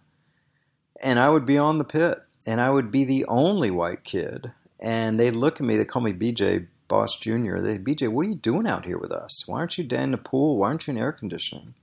And 1.02 1.18
I 1.18 1.30
would 1.30 1.46
be 1.46 1.58
on 1.58 1.78
the 1.78 1.86
pit, 1.86 2.20
and 2.46 2.62
I 2.62 2.70
would 2.70 2.92
be 2.92 3.04
the 3.04 3.26
only 3.28 3.72
white 3.72 4.04
kid. 4.04 4.54
And 4.82 5.20
they'd 5.20 5.32
look 5.32 5.60
at 5.60 5.66
me, 5.66 5.78
they 5.78 5.86
call 5.86 6.02
me 6.02 6.14
BJ 6.14 6.68
Boss 6.88 7.18
Jr. 7.20 7.58
They, 7.58 7.78
BJ, 7.78 8.10
what 8.10 8.26
are 8.26 8.30
you 8.30 8.36
doing 8.36 8.68
out 8.68 8.86
here 8.86 8.98
with 8.98 9.12
us? 9.12 9.48
Why 9.48 9.60
aren't 9.60 9.78
you 9.78 9.84
down 9.84 10.04
in 10.04 10.12
the 10.12 10.18
pool? 10.18 10.58
Why 10.58 10.68
aren't 10.68 10.88
you 10.88 10.94
in 10.94 11.00
air 11.00 11.14
conditioning? 11.14 11.74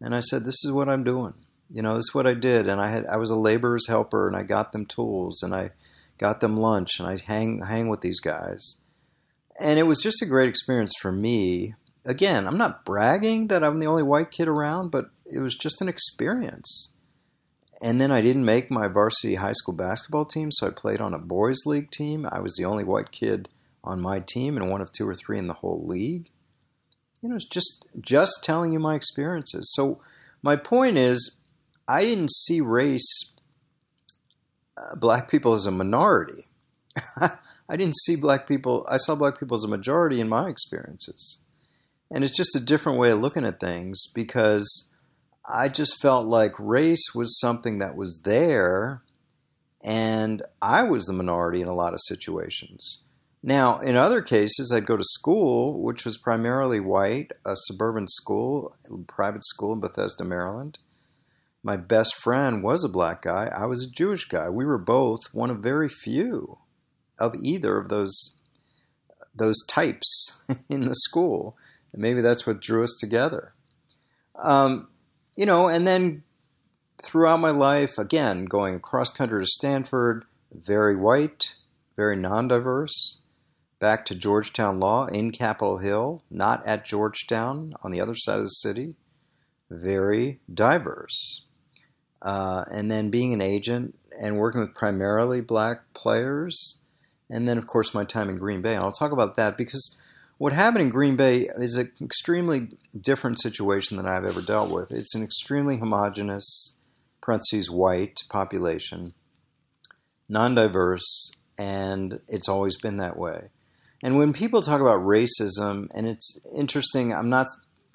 And 0.00 0.14
I 0.14 0.20
said, 0.20 0.44
this 0.44 0.64
is 0.64 0.72
what 0.72 0.88
I'm 0.88 1.04
doing. 1.04 1.34
You 1.70 1.82
know, 1.82 1.94
this 1.94 2.08
is 2.08 2.14
what 2.14 2.26
I 2.26 2.34
did. 2.34 2.68
And 2.68 2.80
I 2.80 2.88
had, 2.88 3.06
I 3.06 3.16
was 3.16 3.30
a 3.30 3.36
laborer's 3.36 3.88
helper, 3.88 4.26
and 4.26 4.36
I 4.36 4.42
got 4.42 4.72
them 4.72 4.86
tools, 4.86 5.42
and 5.42 5.54
I 5.54 5.70
got 6.18 6.40
them 6.40 6.56
lunch, 6.56 6.98
and 6.98 7.08
I 7.08 7.16
hang 7.16 7.62
hang 7.62 7.88
with 7.88 8.00
these 8.00 8.20
guys 8.20 8.80
and 9.60 9.78
it 9.78 9.86
was 9.86 10.00
just 10.00 10.22
a 10.22 10.26
great 10.26 10.48
experience 10.48 10.94
for 11.00 11.12
me. 11.12 11.74
Again, 12.06 12.46
I'm 12.46 12.56
not 12.56 12.84
bragging 12.84 13.48
that 13.48 13.62
I'm 13.62 13.78
the 13.78 13.86
only 13.86 14.02
white 14.02 14.30
kid 14.30 14.48
around, 14.48 14.90
but 14.90 15.10
it 15.26 15.40
was 15.40 15.54
just 15.54 15.82
an 15.82 15.88
experience. 15.88 16.94
And 17.82 18.00
then 18.00 18.12
I 18.12 18.20
didn't 18.20 18.44
make 18.44 18.70
my 18.70 18.88
varsity 18.88 19.36
high 19.36 19.52
school 19.52 19.74
basketball 19.74 20.26
team, 20.26 20.52
so 20.52 20.66
I 20.66 20.70
played 20.70 21.00
on 21.00 21.14
a 21.14 21.18
boys' 21.18 21.64
league 21.64 21.90
team. 21.90 22.26
I 22.30 22.40
was 22.40 22.54
the 22.56 22.66
only 22.66 22.84
white 22.84 23.10
kid 23.10 23.48
on 23.82 24.02
my 24.02 24.20
team 24.20 24.56
and 24.56 24.70
one 24.70 24.82
of 24.82 24.92
two 24.92 25.08
or 25.08 25.14
three 25.14 25.38
in 25.38 25.46
the 25.46 25.54
whole 25.54 25.86
league. 25.86 26.28
You 27.22 27.30
know, 27.30 27.36
it's 27.36 27.46
just 27.46 27.86
just 28.00 28.44
telling 28.44 28.72
you 28.72 28.78
my 28.78 28.94
experiences. 28.94 29.72
So 29.74 30.00
my 30.42 30.56
point 30.56 30.98
is, 30.98 31.40
I 31.88 32.04
didn't 32.04 32.30
see 32.30 32.60
race, 32.60 33.32
uh, 34.76 34.96
black 34.96 35.30
people 35.30 35.54
as 35.54 35.66
a 35.66 35.70
minority. 35.70 36.48
I 37.20 37.76
didn't 37.76 37.96
see 37.98 38.16
black 38.16 38.48
people, 38.48 38.86
I 38.90 38.96
saw 38.96 39.14
black 39.14 39.38
people 39.38 39.56
as 39.56 39.64
a 39.64 39.68
majority 39.68 40.20
in 40.20 40.28
my 40.28 40.48
experiences. 40.48 41.40
And 42.10 42.24
it's 42.24 42.36
just 42.36 42.56
a 42.56 42.60
different 42.60 42.98
way 42.98 43.10
of 43.10 43.20
looking 43.20 43.44
at 43.44 43.60
things 43.60 44.08
because 44.12 44.89
I 45.52 45.68
just 45.68 46.00
felt 46.00 46.26
like 46.26 46.52
race 46.58 47.14
was 47.14 47.38
something 47.38 47.78
that 47.78 47.96
was 47.96 48.22
there 48.24 49.02
and 49.82 50.42
I 50.60 50.82
was 50.82 51.06
the 51.06 51.12
minority 51.12 51.62
in 51.62 51.68
a 51.68 51.74
lot 51.74 51.94
of 51.94 52.00
situations. 52.02 53.02
Now, 53.42 53.78
in 53.78 53.96
other 53.96 54.20
cases, 54.20 54.70
I'd 54.70 54.86
go 54.86 54.98
to 54.98 55.04
school, 55.04 55.82
which 55.82 56.04
was 56.04 56.18
primarily 56.18 56.78
white, 56.78 57.32
a 57.46 57.54
suburban 57.56 58.06
school, 58.08 58.74
a 58.90 58.98
private 59.10 59.44
school 59.46 59.72
in 59.72 59.80
Bethesda, 59.80 60.24
Maryland. 60.24 60.78
My 61.62 61.76
best 61.76 62.14
friend 62.16 62.62
was 62.62 62.84
a 62.84 62.88
black 62.88 63.22
guy. 63.22 63.46
I 63.46 63.64
was 63.64 63.82
a 63.82 63.90
Jewish 63.90 64.28
guy. 64.28 64.50
We 64.50 64.66
were 64.66 64.78
both 64.78 65.20
one 65.32 65.50
of 65.50 65.58
very 65.60 65.88
few 65.88 66.58
of 67.18 67.34
either 67.42 67.78
of 67.78 67.88
those 67.88 68.34
those 69.34 69.64
types 69.68 70.42
in 70.68 70.84
the 70.84 70.94
school. 70.94 71.56
And 71.92 72.02
maybe 72.02 72.20
that's 72.20 72.46
what 72.46 72.60
drew 72.60 72.84
us 72.84 72.96
together. 73.00 73.54
Um, 74.34 74.89
you 75.40 75.46
know, 75.46 75.68
and 75.68 75.86
then 75.86 76.22
throughout 77.02 77.40
my 77.40 77.48
life, 77.48 77.96
again, 77.96 78.44
going 78.44 78.74
across 78.74 79.10
country 79.10 79.42
to 79.42 79.46
Stanford, 79.46 80.26
very 80.52 80.94
white, 80.94 81.54
very 81.96 82.14
non 82.14 82.46
diverse, 82.46 83.20
back 83.78 84.04
to 84.04 84.14
Georgetown 84.14 84.78
Law 84.78 85.06
in 85.06 85.30
Capitol 85.30 85.78
Hill, 85.78 86.22
not 86.30 86.62
at 86.66 86.84
Georgetown, 86.84 87.72
on 87.82 87.90
the 87.90 88.02
other 88.02 88.14
side 88.14 88.36
of 88.36 88.42
the 88.42 88.48
city, 88.50 88.96
very 89.70 90.40
diverse. 90.52 91.46
Uh, 92.20 92.66
and 92.70 92.90
then 92.90 93.08
being 93.08 93.32
an 93.32 93.40
agent 93.40 93.98
and 94.20 94.36
working 94.36 94.60
with 94.60 94.74
primarily 94.74 95.40
black 95.40 95.94
players 95.94 96.80
and 97.30 97.48
then 97.48 97.56
of 97.56 97.66
course 97.66 97.94
my 97.94 98.04
time 98.04 98.28
in 98.28 98.36
Green 98.36 98.60
Bay. 98.60 98.74
And 98.74 98.84
I'll 98.84 98.92
talk 98.92 99.10
about 99.10 99.36
that 99.36 99.56
because 99.56 99.96
what 100.40 100.54
happened 100.54 100.84
in 100.84 100.88
Green 100.88 101.16
Bay 101.16 101.50
is 101.56 101.76
an 101.76 101.92
extremely 102.00 102.68
different 102.98 103.38
situation 103.38 103.98
than 103.98 104.06
I've 104.06 104.24
ever 104.24 104.40
dealt 104.40 104.70
with. 104.70 104.90
It's 104.90 105.14
an 105.14 105.22
extremely 105.22 105.76
homogenous, 105.76 106.76
parentheses 107.20 107.70
white 107.70 108.20
population, 108.30 109.12
non-diverse, 110.30 111.32
and 111.58 112.20
it's 112.26 112.48
always 112.48 112.78
been 112.78 112.96
that 112.96 113.18
way. 113.18 113.50
And 114.02 114.16
when 114.16 114.32
people 114.32 114.62
talk 114.62 114.80
about 114.80 115.02
racism, 115.02 115.88
and 115.94 116.06
it's 116.06 116.40
interesting, 116.56 117.12
I'm 117.12 117.28
not 117.28 117.48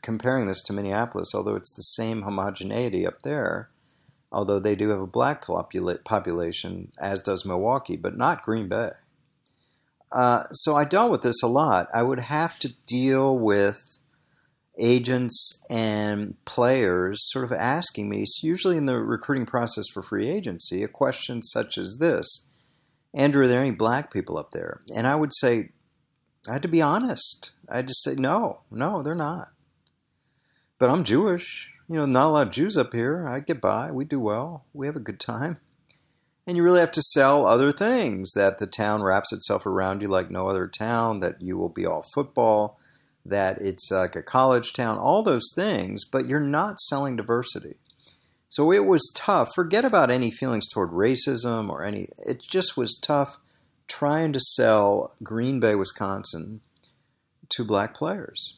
comparing 0.04 0.46
this 0.46 0.62
to 0.66 0.74
Minneapolis, 0.74 1.32
although 1.34 1.56
it's 1.56 1.76
the 1.76 1.82
same 1.82 2.22
homogeneity 2.22 3.08
up 3.08 3.24
there, 3.24 3.72
although 4.32 4.60
they 4.60 4.76
do 4.76 4.90
have 4.90 5.02
a 5.02 5.08
black 5.08 5.46
popula- 5.46 6.04
population, 6.04 6.92
as 7.00 7.22
does 7.22 7.44
Milwaukee, 7.44 7.98
but 7.98 8.16
not 8.16 8.44
Green 8.44 8.68
Bay. 8.68 8.92
Uh, 10.16 10.46
so 10.52 10.78
I 10.78 10.86
dealt 10.86 11.12
with 11.12 11.24
this 11.24 11.44
a 11.44 11.48
lot. 11.48 11.90
I 11.94 12.02
would 12.02 12.20
have 12.20 12.58
to 12.60 12.74
deal 12.88 13.38
with 13.38 14.00
agents 14.80 15.62
and 15.70 16.36
players 16.46 17.20
sort 17.32 17.44
of 17.44 17.52
asking 17.52 18.10
me, 18.10 18.24
usually 18.42 18.78
in 18.78 18.86
the 18.86 19.02
recruiting 19.02 19.46
process 19.46 19.86
for 19.94 20.02
free 20.02 20.30
agency, 20.30 20.84
a 20.84 20.88
question 20.88 21.42
such 21.42 21.78
as 21.78 21.98
this 22.00 22.48
Andrew, 23.14 23.44
are 23.44 23.48
there 23.48 23.62
any 23.62 23.72
black 23.72 24.12
people 24.12 24.38
up 24.38 24.52
there? 24.52 24.82
And 24.96 25.06
I 25.06 25.16
would 25.16 25.34
say, 25.34 25.70
I 26.50 26.54
had 26.54 26.62
to 26.62 26.68
be 26.70 26.82
honest. 26.82 27.52
I 27.70 27.82
to 27.82 27.94
say, 27.94 28.16
no, 28.16 28.62
no, 28.72 29.02
they're 29.02 29.16
not. 29.16 29.50
But 30.80 30.90
I'm 30.90 31.04
Jewish. 31.04 31.72
You 31.90 31.98
know, 31.98 32.06
not 32.06 32.28
a 32.28 32.30
lot 32.30 32.48
of 32.48 32.54
Jews 32.54 32.78
up 32.78 32.94
here. 32.94 33.28
I 33.28 33.42
get 33.42 33.62
by. 33.62 33.92
We 33.92 34.06
do 34.06 34.20
well. 34.20 34.66
We 34.74 34.86
have 34.88 34.96
a 34.96 35.02
good 35.02 35.20
time. 35.20 35.60
And 36.48 36.56
you 36.56 36.64
really 36.64 36.80
have 36.80 36.92
to 36.92 37.02
sell 37.02 37.48
other 37.48 37.72
things 37.72 38.32
that 38.34 38.60
the 38.60 38.68
town 38.68 39.02
wraps 39.02 39.34
itself 39.34 39.66
around 39.66 40.02
you 40.02 40.08
like 40.08 40.30
no 40.30 40.48
other 40.48 40.68
town, 40.68 41.20
that 41.22 41.42
you 41.42 41.58
will 41.58 41.70
be 41.70 41.86
all 41.86 42.06
football, 42.14 42.80
that 43.26 43.58
it's 43.60 43.90
like 43.90 44.16
a 44.16 44.22
college 44.22 44.72
town, 44.74 44.98
all 44.98 45.24
those 45.24 45.50
things, 45.56 46.06
but 46.06 46.28
you're 46.28 46.40
not 46.40 46.80
selling 46.80 47.16
diversity. 47.16 47.78
So 48.48 48.72
it 48.72 48.86
was 48.86 49.12
tough. 49.16 49.54
Forget 49.56 49.84
about 49.84 50.12
any 50.12 50.30
feelings 50.30 50.68
toward 50.68 50.92
racism 50.92 51.70
or 51.70 51.84
any, 51.84 52.10
it 52.26 52.42
just 52.42 52.78
was 52.78 53.00
tough 53.02 53.38
trying 53.88 54.32
to 54.34 54.40
sell 54.40 55.16
Green 55.24 55.60
Bay, 55.60 55.76
Wisconsin 55.76 56.62
to 57.50 57.64
black 57.64 57.94
players. 57.94 58.58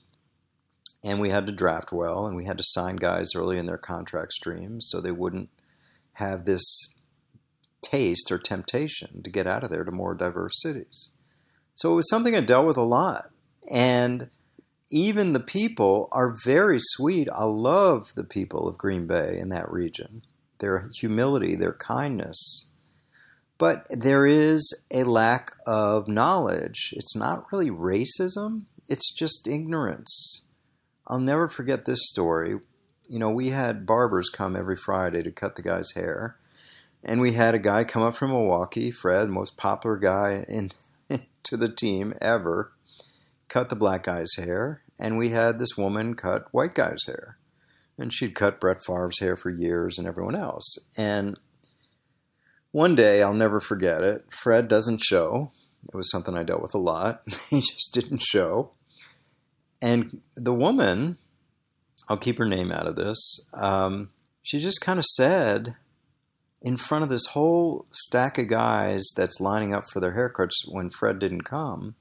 And 1.04 1.22
we 1.22 1.30
had 1.30 1.46
to 1.48 1.54
draft 1.54 1.94
well, 1.94 2.26
and 2.26 2.36
we 2.36 2.46
had 2.46 2.58
to 2.58 2.64
sign 2.66 2.98
guys 2.98 3.30
early 3.36 3.58
in 3.58 3.66
their 3.66 3.78
contract 3.78 4.34
streams 4.34 4.88
so 4.90 5.00
they 5.00 5.12
wouldn't 5.12 5.50
have 6.14 6.46
this 6.46 6.66
taste 7.82 8.32
or 8.32 8.38
temptation 8.38 9.22
to 9.24 9.30
get 9.30 9.48
out 9.48 9.64
of 9.64 9.70
there 9.70 9.84
to 9.84 9.92
more 9.92 10.14
diverse 10.14 10.62
cities. 10.62 11.12
So 11.76 11.94
it 11.94 11.96
was 11.96 12.10
something 12.10 12.36
I 12.36 12.42
dealt 12.42 12.68
with 12.68 12.78
a 12.78 12.84
lot. 12.84 13.30
And 13.72 14.30
even 14.90 15.34
the 15.34 15.40
people 15.40 16.10
are 16.12 16.36
very 16.44 16.80
sweet. 16.80 17.28
I 17.34 17.44
love 17.44 18.14
the 18.16 18.24
people 18.24 18.68
of 18.68 18.78
Green 18.78 19.06
Bay 19.06 19.38
in 19.38 19.50
that 19.50 19.72
region, 19.72 20.24
their 20.60 20.90
humility, 20.96 21.56
their 21.56 21.74
kindness. 21.74 22.68
But 23.58 23.86
there 23.90 24.26
is 24.26 24.82
a 24.92 25.04
lack 25.04 25.52
of 25.66 26.08
knowledge. 26.08 26.94
It's 26.96 27.16
not 27.16 27.46
really 27.52 27.70
racism, 27.70 28.66
it's 28.88 29.14
just 29.14 29.48
ignorance. 29.48 30.46
I'll 31.08 31.20
never 31.20 31.48
forget 31.48 31.86
this 31.86 32.08
story. 32.08 32.56
You 33.10 33.20
know, 33.20 33.30
we 33.30 33.50
had 33.50 33.86
barbers 33.86 34.30
come 34.30 34.56
every 34.56 34.76
Friday 34.76 35.24
to 35.24 35.32
cut 35.32 35.56
the 35.56 35.62
guy's 35.62 35.94
hair 35.96 36.38
and 37.08 37.22
we 37.22 37.34
had 37.34 37.56
a 37.56 37.60
guy 37.60 37.86
come 37.86 38.04
up 38.04 38.16
from 38.16 38.32
Milwaukee, 38.32 38.92
Fred, 38.92 39.30
most 39.30 39.56
popular 39.56 39.96
guy 39.96 40.44
in 40.50 40.70
to 41.44 41.56
the 41.56 41.70
team 41.70 42.14
ever, 42.20 42.74
cut 43.48 43.70
the 43.70 43.76
black 43.78 44.04
guy's 44.04 44.36
hair, 44.36 44.82
and 45.00 45.18
we 45.18 45.30
had 45.30 45.58
this 45.58 45.78
woman 45.78 46.16
cut 46.16 46.48
white 46.52 46.76
guy's 46.76 47.06
hair. 47.06 47.38
And 47.98 48.14
she'd 48.14 48.36
cut 48.36 48.60
Brett 48.60 48.84
Favre's 48.86 49.22
hair 49.22 49.36
for 49.36 49.50
years 49.50 49.98
and 49.98 50.06
everyone 50.06 50.36
else. 50.36 50.78
And 50.98 51.40
one 52.72 52.94
day, 52.94 53.24
I'll 53.24 53.34
never 53.34 53.60
forget 53.60 54.04
it, 54.04 54.26
Fred 54.30 54.68
doesn't 54.68 55.02
show. 55.02 55.52
It 55.88 55.96
was 55.96 56.12
something 56.12 56.36
I 56.36 56.44
dealt 56.44 56.62
with 56.62 56.76
a 56.76 56.80
lot. 56.80 57.22
he 57.50 57.62
just 57.62 57.94
didn't 57.94 58.22
show. 58.22 58.72
And 59.82 60.22
the 60.36 60.54
woman, 60.54 61.18
I'll 62.10 62.18
keep 62.18 62.38
her 62.38 62.46
name 62.46 62.72
out 62.72 62.86
of 62.86 62.98
this, 62.98 63.40
um, 63.54 64.12
she 64.44 64.60
just 64.60 64.82
kind 64.82 65.00
of 65.00 65.06
said, 65.06 65.76
in 66.62 66.78
front 66.78 67.04
of 67.04 67.10
this 67.10 67.28
whole 67.28 67.86
stack 67.92 68.38
of 68.38 68.48
guys 68.48 69.08
that's 69.16 69.40
lining 69.40 69.74
up 69.74 69.86
for 69.92 70.00
their 70.00 70.16
haircuts 70.16 70.68
when 70.68 70.90
Fred 70.90 71.20
didn't 71.20 71.44
come, 71.44 71.96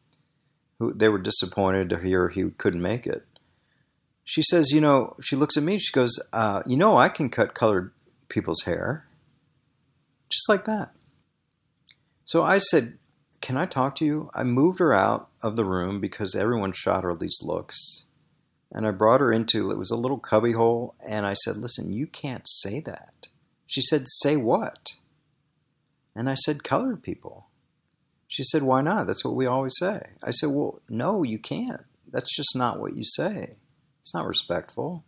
who 0.78 0.92
they 0.92 1.08
were 1.08 1.18
disappointed 1.18 1.88
to 1.90 1.98
hear 1.98 2.28
he 2.28 2.50
couldn't 2.50 2.82
make 2.82 3.06
it. 3.06 3.24
She 4.24 4.42
says, 4.42 4.70
you 4.72 4.80
know, 4.80 5.14
she 5.22 5.36
looks 5.36 5.56
at 5.56 5.62
me, 5.62 5.78
she 5.78 5.92
goes, 5.92 6.18
uh, 6.32 6.62
you 6.66 6.76
know, 6.76 6.96
I 6.96 7.08
can 7.08 7.28
cut 7.28 7.54
colored 7.54 7.92
people's 8.28 8.62
hair. 8.62 9.06
Just 10.28 10.48
like 10.48 10.64
that. 10.64 10.90
So 12.24 12.42
I 12.42 12.58
said, 12.58 12.98
can 13.40 13.56
I 13.56 13.66
talk 13.66 13.94
to 13.96 14.04
you? 14.04 14.30
I 14.34 14.42
moved 14.42 14.80
her 14.80 14.92
out 14.92 15.28
of 15.42 15.54
the 15.54 15.64
room 15.64 16.00
because 16.00 16.34
everyone 16.34 16.72
shot 16.72 17.04
her 17.04 17.14
these 17.14 17.38
looks. 17.42 18.06
And 18.72 18.84
I 18.84 18.90
brought 18.90 19.20
her 19.20 19.30
into 19.30 19.70
it 19.70 19.78
was 19.78 19.92
a 19.92 19.96
little 19.96 20.18
cubby 20.18 20.52
hole, 20.52 20.96
and 21.08 21.24
I 21.24 21.34
said, 21.34 21.56
Listen, 21.56 21.92
you 21.92 22.08
can't 22.08 22.46
say 22.48 22.80
that. 22.80 23.28
She 23.66 23.80
said, 23.80 24.08
Say 24.08 24.36
what? 24.36 24.90
And 26.14 26.30
I 26.30 26.34
said, 26.34 26.64
Colored 26.64 27.02
people. 27.02 27.48
She 28.28 28.42
said, 28.42 28.62
Why 28.62 28.82
not? 28.82 29.06
That's 29.06 29.24
what 29.24 29.34
we 29.34 29.46
always 29.46 29.74
say. 29.78 30.00
I 30.22 30.30
said, 30.30 30.50
Well, 30.50 30.80
no, 30.88 31.22
you 31.22 31.38
can't. 31.38 31.82
That's 32.10 32.34
just 32.34 32.56
not 32.56 32.80
what 32.80 32.94
you 32.94 33.04
say. 33.04 33.56
It's 34.00 34.14
not 34.14 34.26
respectful. 34.26 35.04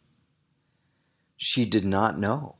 She 1.36 1.64
did 1.64 1.84
not 1.84 2.18
know. 2.18 2.56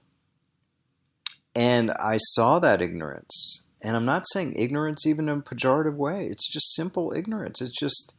And 1.55 1.90
I 1.93 2.19
saw 2.19 2.61
that 2.61 2.81
ignorance. 2.81 3.64
And 3.83 3.97
I'm 3.97 4.05
not 4.05 4.26
saying 4.33 4.55
ignorance 4.57 5.07
even 5.07 5.28
in 5.28 5.38
a 5.38 5.43
pejorative 5.43 5.97
way. 5.97 6.26
It's 6.26 6.50
just 6.50 6.75
simple 6.75 7.12
ignorance. 7.12 7.61
It's 7.61 7.78
just 7.78 8.14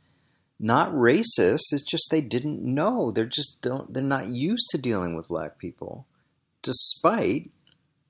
not 0.60 0.92
racist. 0.92 1.72
It's 1.72 1.90
just 1.90 2.10
they 2.12 2.22
didn't 2.22 2.64
know. 2.64 3.12
They're 3.12 3.26
just 3.26 3.62
don't 3.62 3.94
they're 3.94 4.04
not 4.04 4.28
used 4.28 4.70
to 4.72 4.78
dealing 4.78 5.16
with 5.16 5.28
black 5.28 5.58
people. 5.58 6.06
Despite 6.62 7.52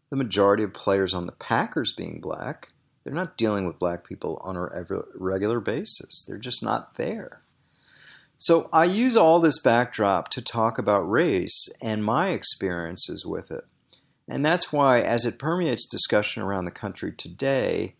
the 0.09 0.15
majority 0.15 0.63
of 0.63 0.73
players 0.73 1.13
on 1.13 1.25
the 1.25 1.33
Packers 1.33 1.93
being 1.95 2.19
black, 2.21 2.69
they're 3.03 3.13
not 3.13 3.37
dealing 3.37 3.65
with 3.65 3.79
black 3.79 4.07
people 4.07 4.41
on 4.43 4.55
a 4.55 4.69
regular 5.15 5.59
basis. 5.59 6.25
They're 6.27 6.37
just 6.37 6.63
not 6.63 6.95
there. 6.95 7.41
So 8.37 8.69
I 8.71 8.85
use 8.85 9.17
all 9.17 9.39
this 9.39 9.61
backdrop 9.61 10.29
to 10.29 10.41
talk 10.41 10.77
about 10.77 11.09
race 11.09 11.67
and 11.81 12.03
my 12.03 12.29
experiences 12.29 13.25
with 13.25 13.51
it. 13.51 13.65
And 14.29 14.45
that's 14.45 14.71
why, 14.71 15.01
as 15.01 15.25
it 15.25 15.39
permeates 15.39 15.87
discussion 15.87 16.43
around 16.43 16.65
the 16.65 16.71
country 16.71 17.11
today, 17.11 17.95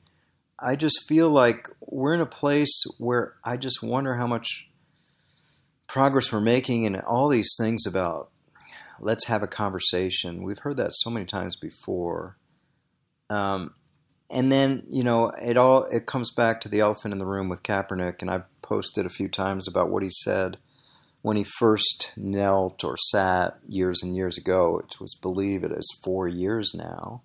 I 0.60 0.76
just 0.76 1.08
feel 1.08 1.30
like 1.30 1.68
we're 1.82 2.14
in 2.14 2.22
a 2.22 2.26
place 2.26 2.84
where 2.98 3.36
I 3.44 3.58
just 3.58 3.82
wonder 3.82 4.16
how 4.16 4.28
much 4.28 4.70
progress 5.88 6.32
we're 6.32 6.40
making 6.40 6.86
and 6.86 7.02
all 7.02 7.30
these 7.30 7.56
things 7.60 7.86
about 7.86 8.30
let's 9.02 9.28
have 9.28 9.44
a 9.44 9.48
conversation. 9.48 10.44
We've 10.44 10.60
heard 10.60 10.78
that 10.78 10.92
so 10.94 11.10
many 11.10 11.26
times 11.26 11.56
before. 11.56 12.38
Um, 13.30 13.74
and 14.30 14.52
then 14.52 14.84
you 14.90 15.04
know 15.04 15.32
it 15.42 15.58
all 15.58 15.84
it 15.86 16.06
comes 16.06 16.32
back 16.32 16.62
to 16.62 16.70
the 16.70 16.80
elephant 16.80 17.14
in 17.14 17.18
the 17.20 17.26
room 17.26 17.50
with 17.50 17.64
Kaepernick, 17.64 18.22
and 18.22 18.30
I've 18.30 18.46
posted 18.62 19.06
a 19.06 19.10
few 19.10 19.28
times 19.28 19.68
about 19.68 19.90
what 19.90 20.04
he 20.04 20.10
said 20.12 20.58
when 21.22 21.36
he 21.36 21.44
first 21.44 22.14
knelt 22.16 22.84
or 22.84 22.96
sat 22.98 23.58
years 23.68 24.02
and 24.04 24.16
years 24.16 24.38
ago. 24.38 24.80
It 24.80 25.00
was 25.00 25.18
believed 25.22 25.66
it 25.66 25.72
is 25.72 26.00
four 26.04 26.28
years 26.28 26.74
now, 26.76 27.24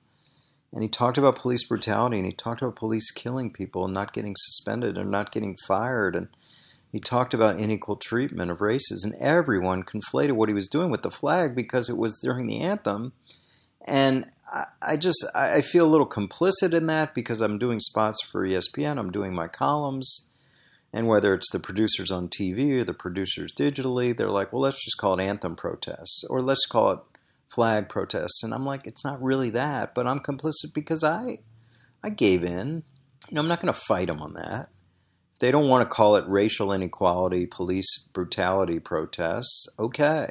and 0.72 0.82
he 0.82 0.88
talked 0.88 1.18
about 1.18 1.36
police 1.36 1.66
brutality, 1.66 2.16
and 2.16 2.26
he 2.26 2.32
talked 2.32 2.62
about 2.62 2.76
police 2.76 3.10
killing 3.10 3.52
people 3.52 3.84
and 3.84 3.94
not 3.94 4.14
getting 4.14 4.34
suspended 4.36 4.96
and 4.96 5.10
not 5.10 5.32
getting 5.32 5.56
fired, 5.66 6.16
and 6.16 6.28
he 6.94 7.00
talked 7.00 7.34
about 7.34 7.58
unequal 7.58 7.96
treatment 7.96 8.52
of 8.52 8.60
races, 8.60 9.02
and 9.02 9.20
everyone 9.20 9.82
conflated 9.82 10.34
what 10.34 10.48
he 10.48 10.54
was 10.54 10.68
doing 10.68 10.92
with 10.92 11.02
the 11.02 11.10
flag 11.10 11.56
because 11.56 11.88
it 11.88 11.96
was 11.96 12.20
during 12.22 12.46
the 12.46 12.60
anthem. 12.60 13.12
And 13.84 14.26
I, 14.80 14.96
just 14.96 15.26
I 15.34 15.60
feel 15.60 15.86
a 15.86 15.90
little 15.90 16.08
complicit 16.08 16.72
in 16.72 16.86
that 16.86 17.12
because 17.12 17.40
I'm 17.40 17.58
doing 17.58 17.80
spots 17.80 18.24
for 18.24 18.46
ESPN, 18.46 18.96
I'm 18.96 19.10
doing 19.10 19.34
my 19.34 19.48
columns, 19.48 20.30
and 20.92 21.08
whether 21.08 21.34
it's 21.34 21.50
the 21.50 21.58
producers 21.58 22.12
on 22.12 22.28
TV 22.28 22.80
or 22.80 22.84
the 22.84 22.94
producers 22.94 23.52
digitally, 23.52 24.16
they're 24.16 24.30
like, 24.30 24.52
well, 24.52 24.62
let's 24.62 24.84
just 24.84 24.96
call 24.96 25.18
it 25.18 25.24
anthem 25.24 25.56
protests 25.56 26.22
or 26.30 26.40
let's 26.40 26.64
call 26.64 26.92
it 26.92 27.00
flag 27.52 27.88
protests. 27.88 28.44
And 28.44 28.54
I'm 28.54 28.64
like, 28.64 28.86
it's 28.86 29.04
not 29.04 29.20
really 29.20 29.50
that, 29.50 29.96
but 29.96 30.06
I'm 30.06 30.20
complicit 30.20 30.72
because 30.72 31.02
I 31.02 31.38
I 32.04 32.10
gave 32.10 32.44
in. 32.44 32.84
You 33.28 33.34
know, 33.34 33.40
I'm 33.40 33.48
not 33.48 33.60
going 33.60 33.74
to 33.74 33.80
fight 33.80 34.06
them 34.06 34.22
on 34.22 34.34
that. 34.34 34.68
They 35.44 35.50
don't 35.50 35.68
want 35.68 35.86
to 35.86 35.94
call 35.94 36.16
it 36.16 36.24
racial 36.26 36.72
inequality, 36.72 37.44
police 37.44 37.98
brutality 38.14 38.80
protests, 38.80 39.68
okay. 39.78 40.30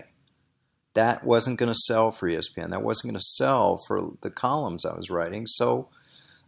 That 0.95 1.23
wasn't 1.23 1.59
going 1.59 1.71
to 1.71 1.79
sell 1.85 2.11
for 2.11 2.27
ESPN. 2.27 2.71
That 2.71 2.81
wasn't 2.81 3.11
going 3.11 3.19
to 3.19 3.35
sell 3.37 3.77
for 3.85 4.01
the 4.21 4.31
columns 4.31 4.87
I 4.87 4.95
was 4.95 5.11
writing. 5.11 5.45
So 5.45 5.87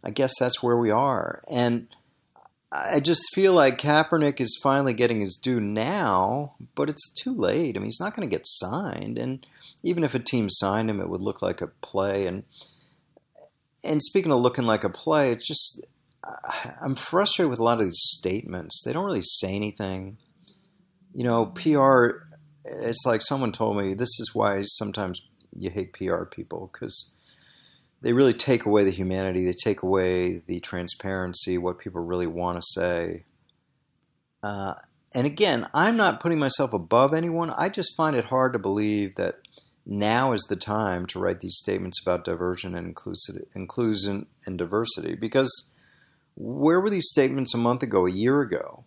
I 0.04 0.10
guess 0.10 0.34
that's 0.40 0.64
where 0.64 0.76
we 0.76 0.90
are. 0.90 1.44
And 1.48 1.90
I 2.72 3.02
just 3.02 3.22
feel 3.36 3.54
like 3.54 3.78
Kaepernick 3.78 4.42
is 4.42 4.60
finally 4.64 4.96
getting 4.96 5.20
his 5.20 5.36
due 5.36 5.60
now, 5.60 6.56
but 6.74 6.90
it's 6.90 7.14
too 7.14 7.36
late. 7.36 7.78
I 7.78 7.80
mean, 7.80 7.86
he's 7.86 8.02
not 8.02 8.16
going 8.16 8.28
to 8.28 8.36
get 8.36 8.48
signed, 8.48 9.20
and 9.20 9.46
even 9.84 10.04
if 10.04 10.16
a 10.16 10.20
team 10.20 10.48
signed 10.50 10.90
him, 10.90 11.00
it 11.00 11.10
would 11.10 11.22
look 11.22 11.44
like 11.44 11.62
a 11.62 11.68
play. 11.68 12.26
And 12.26 12.46
and 13.84 14.02
speaking 14.02 14.32
of 14.32 14.40
looking 14.40 14.66
like 14.66 14.84
a 14.84 14.90
play, 14.90 15.30
it's 15.30 15.48
just 15.48 15.86
I'm 16.82 16.96
frustrated 16.96 17.50
with 17.50 17.60
a 17.60 17.64
lot 17.64 17.80
of 17.80 17.86
these 17.86 18.02
statements. 18.02 18.84
They 18.84 18.94
don't 18.94 19.06
really 19.06 19.22
say 19.22 19.54
anything. 19.56 20.18
You 21.14 21.24
know, 21.24 21.48
PR. 21.48 22.26
It's 22.64 23.06
like 23.06 23.22
someone 23.22 23.52
told 23.52 23.78
me 23.78 23.94
this 23.94 24.20
is 24.20 24.32
why 24.34 24.64
sometimes 24.64 25.22
you 25.56 25.70
hate 25.70 25.94
PR 25.94 26.24
people 26.24 26.72
because 26.74 27.12
they 28.02 28.14
really 28.14 28.34
take 28.34 28.66
away 28.66 28.84
the 28.84 28.92
humanity. 28.92 29.46
They 29.46 29.54
take 29.54 29.84
away 29.84 30.42
the 30.46 30.60
transparency, 30.60 31.58
what 31.58 31.80
people 31.80 32.02
really 32.02 32.28
want 32.28 32.58
to 32.58 32.64
say. 32.64 33.26
Uh, 34.44 34.74
and 35.14 35.26
again, 35.26 35.68
I'm 35.74 35.96
not 35.96 36.20
putting 36.20 36.40
myself 36.40 36.74
above 36.74 37.14
anyone. 37.14 37.52
I 37.52 37.70
just 37.70 37.96
find 37.96 38.16
it 38.16 38.26
hard 38.26 38.54
to 38.54 38.60
believe 38.60 39.16
that 39.16 39.40
now 39.86 40.34
is 40.34 40.42
the 40.50 40.56
time 40.56 41.06
to 41.08 41.20
write 41.20 41.40
these 41.40 41.58
statements 41.58 42.02
about 42.02 42.26
diversion 42.26 42.76
and 42.76 42.96
inclusion 43.56 44.26
and 44.46 44.58
diversity 44.58 45.16
because 45.16 45.72
where 46.36 46.80
were 46.80 46.90
these 46.90 47.10
statements 47.10 47.54
a 47.54 47.58
month 47.58 47.82
ago, 47.82 48.06
a 48.06 48.12
year 48.12 48.42
ago, 48.42 48.84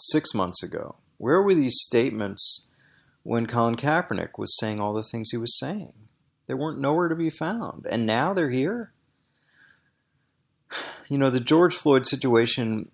six 0.00 0.34
months 0.34 0.62
ago? 0.62 0.96
Where 1.18 1.42
were 1.42 1.54
these 1.54 1.80
statements 1.80 2.66
when 3.22 3.46
Colin 3.46 3.76
Kaepernick 3.76 4.38
was 4.38 4.56
saying 4.58 4.80
all 4.80 4.92
the 4.92 5.02
things 5.02 5.30
he 5.30 5.36
was 5.36 5.58
saying? 5.58 5.92
They 6.46 6.54
weren't 6.54 6.80
nowhere 6.80 7.08
to 7.08 7.14
be 7.14 7.30
found. 7.30 7.86
And 7.90 8.04
now 8.04 8.34
they're 8.34 8.50
here. 8.50 8.92
You 11.08 11.18
know, 11.18 11.30
the 11.30 11.40
George 11.40 11.74
Floyd 11.74 12.06
situation 12.06 12.90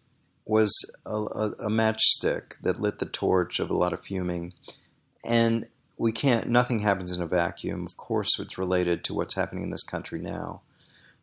was 0.46 0.72
a, 1.06 1.16
a, 1.16 1.50
a 1.58 1.70
matchstick 1.70 2.58
that 2.62 2.80
lit 2.80 2.98
the 2.98 3.06
torch 3.06 3.60
of 3.60 3.70
a 3.70 3.78
lot 3.78 3.92
of 3.92 4.04
fuming. 4.04 4.52
And 5.24 5.68
we 5.98 6.12
can't, 6.12 6.48
nothing 6.48 6.80
happens 6.80 7.14
in 7.14 7.22
a 7.22 7.26
vacuum. 7.26 7.86
Of 7.86 7.96
course, 7.96 8.38
it's 8.38 8.58
related 8.58 9.04
to 9.04 9.14
what's 9.14 9.36
happening 9.36 9.62
in 9.62 9.70
this 9.70 9.82
country 9.82 10.20
now 10.20 10.62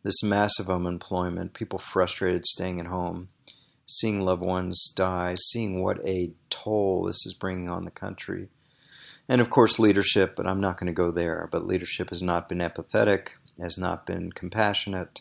this 0.02 0.22
massive 0.22 0.70
unemployment, 0.70 1.54
people 1.54 1.78
frustrated 1.78 2.46
staying 2.46 2.80
at 2.80 2.86
home, 2.86 3.28
seeing 3.86 4.22
loved 4.22 4.42
ones 4.44 4.92
die, 4.94 5.34
seeing 5.36 5.82
what 5.82 6.04
a 6.04 6.32
toll 6.50 7.04
this 7.04 7.26
is 7.26 7.34
bringing 7.34 7.68
on 7.68 7.84
the 7.84 7.90
country. 7.90 8.48
And 9.28 9.40
of 9.40 9.50
course, 9.50 9.78
leadership, 9.78 10.34
but 10.36 10.46
I'm 10.46 10.60
not 10.60 10.78
going 10.78 10.86
to 10.86 10.92
go 10.92 11.10
there. 11.10 11.48
But 11.50 11.66
leadership 11.66 12.10
has 12.10 12.22
not 12.22 12.48
been 12.48 12.58
empathetic, 12.58 13.30
has 13.60 13.76
not 13.76 14.06
been 14.06 14.32
compassionate, 14.32 15.20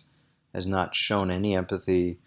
has 0.53 0.65
not 0.65 0.95
shown 0.95 1.29
any 1.29 1.55
empathy 1.55 2.19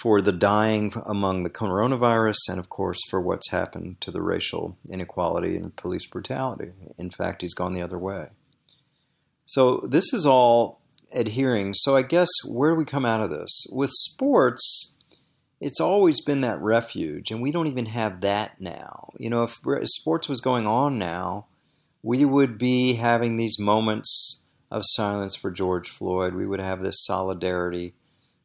for 0.00 0.22
the 0.22 0.32
dying 0.32 0.92
among 1.04 1.42
the 1.42 1.50
coronavirus, 1.50 2.36
and 2.48 2.58
of 2.58 2.68
course, 2.68 2.98
for 3.08 3.20
what's 3.20 3.50
happened 3.50 4.00
to 4.00 4.10
the 4.10 4.22
racial 4.22 4.78
inequality 4.90 5.56
and 5.56 5.76
police 5.76 6.06
brutality. 6.06 6.72
In 6.96 7.10
fact, 7.10 7.42
he's 7.42 7.54
gone 7.54 7.74
the 7.74 7.82
other 7.82 7.98
way. 7.98 8.28
So, 9.44 9.82
this 9.86 10.14
is 10.14 10.24
all 10.24 10.79
adhering. 11.14 11.74
So 11.74 11.96
I 11.96 12.02
guess 12.02 12.28
where 12.46 12.72
do 12.72 12.76
we 12.76 12.84
come 12.84 13.04
out 13.04 13.22
of 13.22 13.30
this? 13.30 13.66
With 13.70 13.90
sports, 13.90 14.94
it's 15.60 15.80
always 15.80 16.24
been 16.24 16.40
that 16.40 16.60
refuge, 16.60 17.30
and 17.30 17.42
we 17.42 17.52
don't 17.52 17.66
even 17.66 17.86
have 17.86 18.20
that 18.22 18.60
now. 18.60 19.10
You 19.18 19.30
know, 19.30 19.44
if 19.44 19.60
sports 19.90 20.28
was 20.28 20.40
going 20.40 20.66
on 20.66 20.98
now, 20.98 21.46
we 22.02 22.24
would 22.24 22.56
be 22.56 22.94
having 22.94 23.36
these 23.36 23.58
moments 23.58 24.42
of 24.70 24.82
silence 24.84 25.36
for 25.36 25.50
George 25.50 25.90
Floyd. 25.90 26.34
We 26.34 26.46
would 26.46 26.60
have 26.60 26.82
this 26.82 27.04
solidarity 27.04 27.94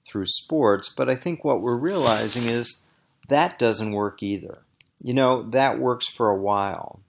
through 0.06 0.26
sports. 0.26 0.90
But 0.90 1.10
I 1.10 1.16
think 1.16 1.44
what 1.44 1.62
we're 1.62 1.78
realizing 1.78 2.50
is 2.50 2.82
that 3.28 3.60
doesn't 3.60 3.92
work 3.92 4.22
either. 4.22 4.60
You 5.02 5.14
know, 5.14 5.44
that 5.52 5.80
works 5.80 6.08
for 6.08 6.30
a 6.30 6.38
while. 6.38 7.02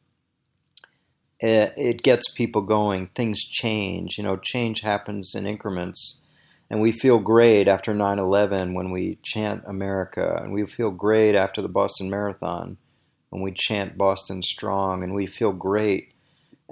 It, 1.38 2.02
gets 2.02 2.30
people 2.30 2.62
going. 2.62 3.08
Things 3.08 3.44
change. 3.44 4.16
You 4.16 4.24
know, 4.24 4.36
change 4.36 4.80
happens 4.80 5.34
in 5.34 5.46
increments. 5.46 6.20
And 6.70 6.80
we 6.80 6.92
feel 6.92 7.18
great 7.18 7.68
after 7.68 7.94
9 7.94 8.18
11 8.18 8.74
when 8.74 8.90
we 8.90 9.18
chant 9.22 9.62
America. 9.66 10.40
And 10.42 10.52
we 10.52 10.66
feel 10.66 10.90
great 10.90 11.34
after 11.34 11.62
the 11.62 11.68
Boston 11.68 12.10
Marathon 12.10 12.78
when 13.30 13.42
we 13.42 13.52
chant 13.52 13.98
Boston 13.98 14.42
Strong. 14.42 15.02
And 15.02 15.14
we 15.14 15.26
feel 15.26 15.52
great 15.52 16.12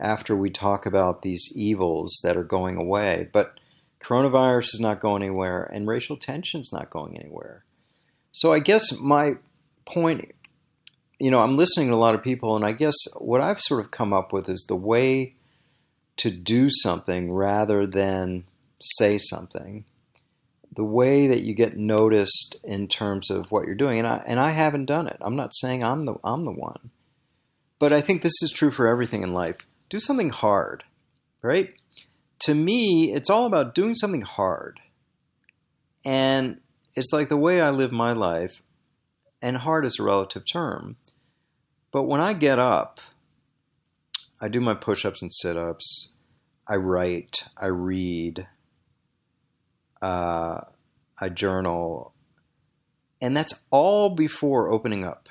after 0.00 0.37
we 0.37 0.50
talk 0.50 0.87
about 0.87 1.22
these 1.22 1.53
evils 1.55 2.20
that 2.22 2.37
are 2.37 2.44
going 2.44 2.77
away. 2.77 3.29
But 3.33 3.61
coronavirus 4.03 4.74
is 4.74 4.81
not 4.81 5.00
going 5.00 5.22
anywhere, 5.22 5.64
and 5.72 5.87
racial 5.87 6.16
tension 6.16 6.61
is 6.61 6.72
not 6.72 6.90
going 6.90 7.18
anywhere. 7.18 7.64
So 8.33 8.53
I 8.53 8.59
guess 8.59 8.98
my 9.00 9.37
point, 9.87 10.33
you 11.18 11.31
know, 11.31 11.40
I'm 11.40 11.57
listening 11.57 11.88
to 11.88 11.94
a 11.94 11.96
lot 11.96 12.14
of 12.14 12.22
people, 12.22 12.57
and 12.57 12.64
I 12.64 12.72
guess 12.72 12.94
what 13.18 13.40
I've 13.40 13.61
sort 13.61 13.85
of 13.85 13.90
come 13.90 14.12
up 14.12 14.33
with 14.33 14.48
is 14.48 14.64
the 14.68 14.77
way 14.77 15.35
to 16.16 16.31
do 16.31 16.68
something 16.70 17.33
rather 17.33 17.87
than 17.87 18.44
say 18.81 19.18
something. 19.18 19.85
The 20.72 20.85
way 20.85 21.29
that 21.29 21.42
you 21.42 21.55
get 21.55 21.77
noticed 21.77 22.57
in 22.64 22.88
terms 22.88 23.31
of 23.31 23.50
what 23.50 23.64
you're 23.64 23.77
doing, 23.77 23.98
and 23.98 24.09
I 24.09 24.24
and 24.27 24.40
I 24.40 24.50
haven't 24.50 24.87
done 24.87 25.07
it. 25.07 25.16
I'm 25.20 25.37
not 25.37 25.55
saying 25.55 25.85
I'm 25.85 26.05
the 26.05 26.14
I'm 26.24 26.44
the 26.44 26.53
one, 26.53 26.90
but 27.79 27.92
I 27.92 28.00
think 28.00 28.22
this 28.22 28.42
is 28.42 28.50
true 28.50 28.72
for 28.72 28.88
everything 28.88 29.22
in 29.22 29.33
life. 29.33 29.59
Do 29.88 30.00
something 30.00 30.31
hard, 30.31 30.83
right? 31.42 31.74
To 32.40 32.55
me, 32.55 33.12
it's 33.12 33.31
all 33.31 33.46
about 33.46 33.77
doing 33.77 33.94
something 33.94 34.22
hard, 34.22 34.81
and 36.05 36.61
it's 36.96 37.12
like 37.12 37.29
the 37.29 37.37
way 37.37 37.61
I 37.61 37.70
live 37.70 37.92
my 37.92 38.12
life, 38.12 38.61
and 39.40 39.57
hard 39.57 39.85
is 39.85 40.00
a 40.00 40.03
relative 40.03 40.42
term. 40.50 40.96
But 41.94 42.09
when 42.09 42.20
I 42.20 42.33
get 42.33 42.59
up, 42.59 42.98
I 44.42 44.48
do 44.48 44.61
my 44.61 44.74
push 44.74 45.04
ups 45.04 45.22
and 45.22 45.33
sit 45.33 45.57
ups, 45.57 46.14
I 46.68 46.74
write, 46.74 47.44
I 47.57 47.66
read, 47.66 48.48
uh, 50.02 50.62
I 51.20 51.28
journal, 51.28 52.12
and 53.22 53.37
that's 53.37 53.62
all 53.70 54.11
before 54.11 54.72
opening 54.72 55.04
up 55.04 55.28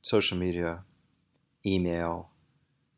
social 0.00 0.38
media, 0.38 0.84
email, 1.66 2.30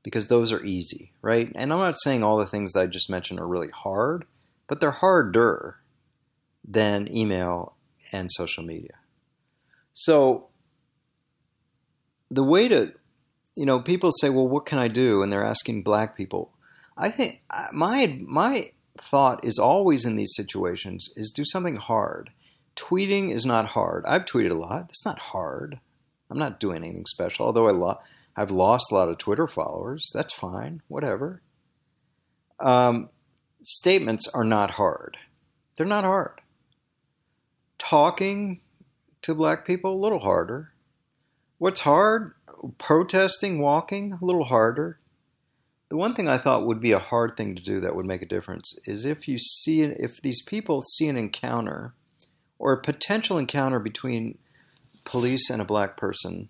because 0.02 0.28
those 0.28 0.52
are 0.52 0.62
easy, 0.62 1.14
right? 1.22 1.50
And 1.54 1.72
I'm 1.72 1.78
not 1.78 1.98
saying 1.98 2.22
all 2.22 2.36
the 2.36 2.44
things 2.44 2.76
I 2.76 2.86
just 2.86 3.08
mentioned 3.08 3.40
are 3.40 3.48
really 3.48 3.70
hard, 3.70 4.26
but 4.66 4.80
they're 4.80 4.90
harder 4.90 5.76
than 6.62 7.10
email 7.10 7.74
and 8.12 8.30
social 8.30 8.64
media. 8.64 9.00
So 9.94 10.47
the 12.30 12.44
way 12.44 12.68
to, 12.68 12.92
you 13.56 13.66
know, 13.66 13.80
people 13.80 14.10
say, 14.12 14.30
"Well, 14.30 14.48
what 14.48 14.66
can 14.66 14.78
I 14.78 14.88
do?" 14.88 15.22
and 15.22 15.32
they're 15.32 15.44
asking 15.44 15.82
black 15.82 16.16
people. 16.16 16.52
I 16.96 17.10
think 17.10 17.42
uh, 17.50 17.68
my 17.72 18.18
my 18.22 18.70
thought 19.00 19.44
is 19.44 19.58
always 19.58 20.04
in 20.04 20.16
these 20.16 20.34
situations 20.34 21.12
is 21.16 21.30
do 21.30 21.44
something 21.44 21.76
hard. 21.76 22.30
Tweeting 22.76 23.30
is 23.30 23.46
not 23.46 23.66
hard. 23.66 24.04
I've 24.06 24.24
tweeted 24.24 24.50
a 24.50 24.54
lot. 24.54 24.86
It's 24.90 25.04
not 25.04 25.18
hard. 25.18 25.80
I'm 26.30 26.38
not 26.38 26.60
doing 26.60 26.84
anything 26.84 27.06
special. 27.06 27.46
Although 27.46 27.68
I 27.68 27.72
lo- 27.72 27.98
I've 28.36 28.50
lost 28.50 28.90
a 28.90 28.94
lot 28.94 29.08
of 29.08 29.18
Twitter 29.18 29.46
followers. 29.46 30.10
That's 30.14 30.32
fine. 30.32 30.82
Whatever. 30.88 31.42
Um, 32.60 33.08
statements 33.62 34.28
are 34.28 34.44
not 34.44 34.72
hard. 34.72 35.16
They're 35.76 35.86
not 35.86 36.04
hard 36.04 36.40
talking 37.78 38.60
to 39.22 39.34
black 39.34 39.66
people 39.66 39.94
a 39.94 40.02
little 40.02 40.18
harder. 40.18 40.72
What's 41.58 41.80
hard? 41.80 42.34
Protesting, 42.78 43.58
walking 43.58 44.12
a 44.12 44.24
little 44.24 44.44
harder. 44.44 45.00
The 45.88 45.96
one 45.96 46.14
thing 46.14 46.28
I 46.28 46.38
thought 46.38 46.64
would 46.64 46.80
be 46.80 46.92
a 46.92 47.00
hard 47.00 47.36
thing 47.36 47.56
to 47.56 47.62
do 47.62 47.80
that 47.80 47.96
would 47.96 48.06
make 48.06 48.22
a 48.22 48.26
difference 48.26 48.78
is 48.84 49.04
if 49.04 49.26
you 49.26 49.38
see 49.38 49.82
if 49.82 50.22
these 50.22 50.40
people 50.40 50.82
see 50.82 51.08
an 51.08 51.16
encounter 51.16 51.94
or 52.60 52.72
a 52.72 52.80
potential 52.80 53.38
encounter 53.38 53.80
between 53.80 54.38
police 55.04 55.50
and 55.50 55.60
a 55.60 55.64
black 55.64 55.96
person, 55.96 56.48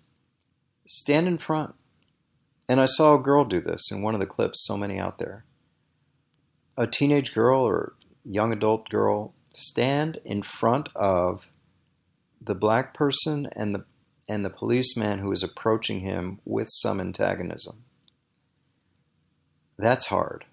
stand 0.87 1.27
in 1.27 1.39
front. 1.39 1.73
And 2.67 2.79
I 2.79 2.85
saw 2.85 3.15
a 3.15 3.23
girl 3.23 3.45
do 3.45 3.61
this 3.61 3.89
in 3.91 4.03
one 4.03 4.13
of 4.13 4.19
the 4.19 4.27
clips, 4.27 4.63
so 4.67 4.77
many 4.77 4.99
out 4.99 5.17
there. 5.17 5.43
A 6.77 6.85
teenage 6.85 7.33
girl 7.33 7.61
or 7.61 7.93
young 8.23 8.53
adult 8.53 8.89
girl 8.89 9.33
stand 9.55 10.19
in 10.23 10.43
front 10.43 10.89
of 10.95 11.47
the 12.39 12.53
black 12.53 12.93
person 12.93 13.47
and 13.55 13.73
the 13.73 13.85
and 14.29 14.45
the 14.45 14.49
policeman 14.49 15.19
who 15.19 15.31
is 15.31 15.43
approaching 15.43 16.01
him 16.01 16.39
with 16.45 16.67
some 16.69 17.01
antagonism. 17.01 17.83
That's 19.77 20.07
hard. 20.07 20.45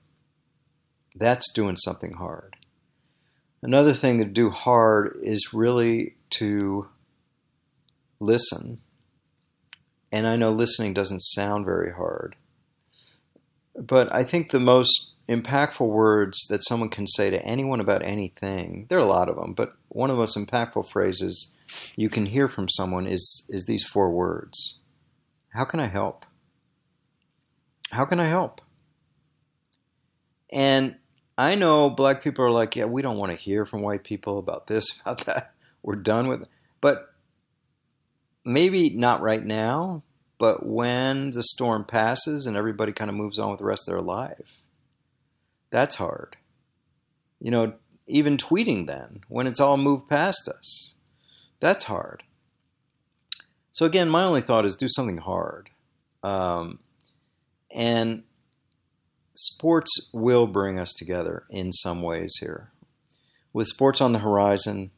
That's 1.14 1.52
doing 1.52 1.76
something 1.76 2.14
hard. 2.14 2.56
Another 3.62 3.92
thing 3.92 4.18
to 4.18 4.24
do 4.24 4.50
hard 4.50 5.16
is 5.22 5.52
really 5.52 6.16
to 6.30 6.88
listen. 8.20 8.80
And 10.12 10.26
I 10.26 10.36
know 10.36 10.50
listening 10.50 10.94
doesn't 10.94 11.20
sound 11.20 11.64
very 11.64 11.92
hard. 11.92 12.36
But 13.74 14.12
I 14.14 14.24
think 14.24 14.50
the 14.50 14.60
most 14.60 15.10
impactful 15.28 15.86
words 15.86 16.38
that 16.48 16.64
someone 16.64 16.88
can 16.88 17.06
say 17.06 17.30
to 17.30 17.44
anyone 17.44 17.80
about 17.80 18.02
anything. 18.04 18.86
There 18.88 18.98
are 18.98 19.02
a 19.02 19.06
lot 19.06 19.28
of 19.28 19.36
them, 19.36 19.52
but 19.54 19.74
one 19.88 20.08
of 20.08 20.16
the 20.16 20.22
most 20.22 20.36
impactful 20.36 20.88
phrases 20.88 21.52
you 21.96 22.08
can 22.08 22.26
hear 22.26 22.48
from 22.48 22.68
someone 22.68 23.06
is 23.06 23.46
is 23.48 23.64
these 23.66 23.84
four 23.84 24.10
words. 24.10 24.78
How 25.50 25.64
can 25.64 25.80
I 25.80 25.86
help? 25.86 26.26
How 27.90 28.04
can 28.04 28.20
I 28.20 28.26
help? 28.26 28.60
And 30.52 30.96
I 31.38 31.54
know 31.54 31.90
black 31.90 32.22
people 32.22 32.44
are 32.44 32.50
like, 32.50 32.76
yeah, 32.76 32.84
we 32.86 33.02
don't 33.02 33.18
want 33.18 33.32
to 33.32 33.38
hear 33.38 33.66
from 33.66 33.82
white 33.82 34.04
people 34.04 34.38
about 34.38 34.66
this, 34.66 35.00
about 35.00 35.24
that. 35.26 35.54
We're 35.82 35.96
done 35.96 36.28
with 36.28 36.42
it. 36.42 36.48
But 36.80 37.14
maybe 38.44 38.90
not 38.90 39.20
right 39.20 39.44
now, 39.44 40.02
but 40.38 40.66
when 40.66 41.32
the 41.32 41.42
storm 41.42 41.84
passes 41.84 42.46
and 42.46 42.56
everybody 42.56 42.92
kind 42.92 43.10
of 43.10 43.16
moves 43.16 43.38
on 43.38 43.50
with 43.50 43.58
the 43.58 43.64
rest 43.64 43.88
of 43.88 43.94
their 43.94 44.02
life, 44.02 44.62
that's 45.70 45.96
hard. 45.96 46.36
You 47.40 47.50
know, 47.50 47.74
even 48.06 48.36
tweeting 48.36 48.86
then, 48.86 49.20
when 49.28 49.46
it's 49.46 49.60
all 49.60 49.76
moved 49.76 50.08
past 50.08 50.48
us, 50.48 50.94
that's 51.60 51.84
hard. 51.84 52.22
So, 53.72 53.84
again, 53.84 54.08
my 54.08 54.24
only 54.24 54.40
thought 54.40 54.64
is 54.64 54.76
do 54.76 54.88
something 54.88 55.18
hard. 55.18 55.70
Um, 56.22 56.80
and 57.74 58.22
sports 59.34 60.10
will 60.12 60.46
bring 60.46 60.78
us 60.78 60.92
together 60.94 61.44
in 61.50 61.72
some 61.72 62.02
ways 62.02 62.36
here. 62.40 62.70
With 63.52 63.66
sports 63.68 64.00
on 64.00 64.12
the 64.12 64.18
horizon, 64.18 64.90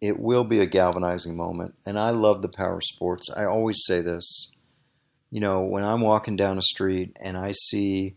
it 0.00 0.18
will 0.18 0.44
be 0.44 0.60
a 0.60 0.66
galvanizing 0.66 1.36
moment. 1.36 1.74
And 1.86 1.98
I 1.98 2.10
love 2.10 2.42
the 2.42 2.48
power 2.48 2.76
of 2.76 2.84
sports. 2.84 3.28
I 3.34 3.44
always 3.44 3.82
say 3.84 4.00
this. 4.00 4.50
You 5.30 5.40
know, 5.40 5.64
when 5.64 5.84
I'm 5.84 6.00
walking 6.00 6.36
down 6.36 6.58
a 6.58 6.62
street 6.62 7.16
and 7.20 7.36
I 7.36 7.52
see 7.52 8.16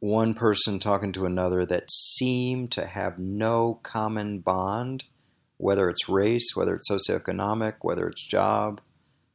one 0.00 0.34
person 0.34 0.80
talking 0.80 1.12
to 1.12 1.26
another 1.26 1.64
that 1.64 1.90
seem 1.90 2.66
to 2.68 2.86
have 2.86 3.18
no 3.18 3.78
common 3.82 4.40
bond, 4.40 5.04
whether 5.62 5.88
it's 5.88 6.08
race, 6.08 6.50
whether 6.54 6.74
it's 6.74 6.90
socioeconomic, 6.90 7.74
whether 7.80 8.08
it's 8.08 8.26
job, 8.26 8.80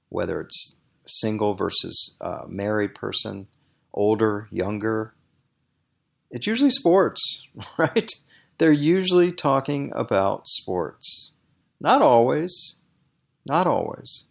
whether 0.09 0.41
it's 0.41 0.75
single 1.07 1.53
versus 1.55 2.15
uh, 2.21 2.43
married 2.47 2.93
person, 2.93 3.47
older, 3.93 4.47
younger. 4.51 5.13
It's 6.29 6.47
usually 6.47 6.69
sports, 6.69 7.47
right? 7.77 8.11
They're 8.57 8.71
usually 8.71 9.31
talking 9.31 9.91
about 9.95 10.47
sports. 10.47 11.33
Not 11.79 12.01
always, 12.01 12.77
not 13.45 13.67
always 13.67 14.27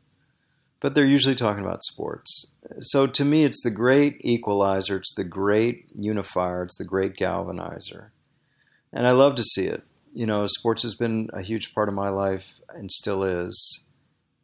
but 0.81 0.95
they're 0.95 1.05
usually 1.05 1.35
talking 1.35 1.65
about 1.65 1.83
sports. 1.83 2.53
So 2.81 3.07
to 3.07 3.25
me, 3.25 3.45
it's 3.45 3.63
the 3.63 3.71
great 3.71 4.19
equalizer, 4.21 4.99
it's 4.99 5.15
the 5.15 5.25
great 5.25 5.87
unifier, 5.97 6.63
it's 6.63 6.77
the 6.77 6.85
great 6.85 7.17
galvanizer. 7.17 8.11
And 8.93 9.07
I 9.07 9.11
love 9.11 9.35
to 9.37 9.43
see 9.43 9.67
it. 9.67 9.83
You 10.17 10.25
know, 10.25 10.47
sports 10.47 10.83
has 10.83 10.95
been 10.95 11.29
a 11.35 11.43
huge 11.43 11.75
part 11.75 11.91
of 11.91 11.95
my 11.95 12.09
life 12.09 12.59
and 12.71 12.91
still 12.91 13.23
is. 13.23 13.85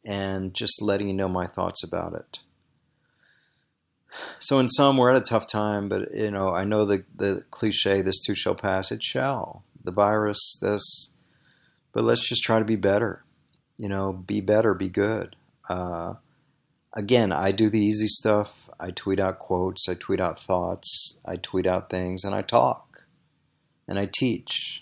And 0.04 0.52
just 0.52 0.82
letting 0.82 1.08
you 1.08 1.14
know 1.14 1.30
my 1.30 1.46
thoughts 1.46 1.82
about 1.82 2.14
it. 2.14 2.40
So 4.38 4.58
in 4.58 4.68
some, 4.68 4.98
we're 4.98 5.12
at 5.12 5.22
a 5.22 5.24
tough 5.24 5.46
time, 5.46 5.88
but 5.88 6.11
you 6.14 6.30
know, 6.30 6.52
I 6.52 6.64
know 6.64 6.85
the 6.85 7.04
the 7.16 7.44
cliche, 7.50 8.02
"This 8.02 8.20
too 8.20 8.35
shall 8.35 8.54
pass." 8.54 8.92
It 8.92 9.02
shall. 9.02 9.64
The 9.82 9.92
virus, 9.92 10.58
this, 10.61 11.11
but 11.92 12.04
let's 12.04 12.28
just 12.28 12.42
try 12.42 12.58
to 12.58 12.64
be 12.66 12.76
better. 12.76 13.24
You 13.78 13.88
know, 13.88 14.12
be 14.12 14.40
better, 14.42 14.74
be 14.74 14.90
good. 14.90 15.37
Uh, 15.68 16.14
again, 16.92 17.32
I 17.32 17.52
do 17.52 17.70
the 17.70 17.80
easy 17.80 18.08
stuff. 18.08 18.68
I 18.78 18.90
tweet 18.90 19.20
out 19.20 19.38
quotes, 19.38 19.88
I 19.88 19.94
tweet 19.94 20.20
out 20.20 20.38
thoughts, 20.38 21.18
I 21.24 21.37
tweet 21.37 21.66
out 21.66 21.88
things, 21.88 22.24
and 22.24 22.35
I 22.35 22.42
talk 22.42 23.06
and 23.88 23.98
I 23.98 24.08
teach. 24.12 24.82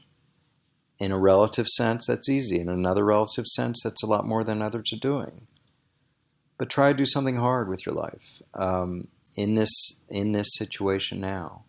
In 1.01 1.13
a 1.13 1.19
relative 1.19 1.67
sense, 1.67 2.07
that's 2.07 2.29
easy. 2.29 2.61
In 2.61 2.69
another 2.69 3.05
relative 3.05 3.47
sense, 3.47 3.83
that's 3.83 4.03
a 4.05 4.07
lot 4.07 4.27
more 4.27 4.45
than 4.45 4.63
others 4.63 4.93
are 4.93 4.99
doing. 5.01 5.49
but 6.59 6.69
try 6.69 6.93
to 6.93 6.99
do 6.99 7.07
something 7.07 7.37
hard 7.37 7.69
with 7.71 7.87
your 7.87 7.95
life 7.95 8.43
um, 8.55 9.09
in 9.35 9.55
this 9.55 10.01
in 10.11 10.33
this 10.33 10.55
situation 10.57 11.19
now. 11.19 11.65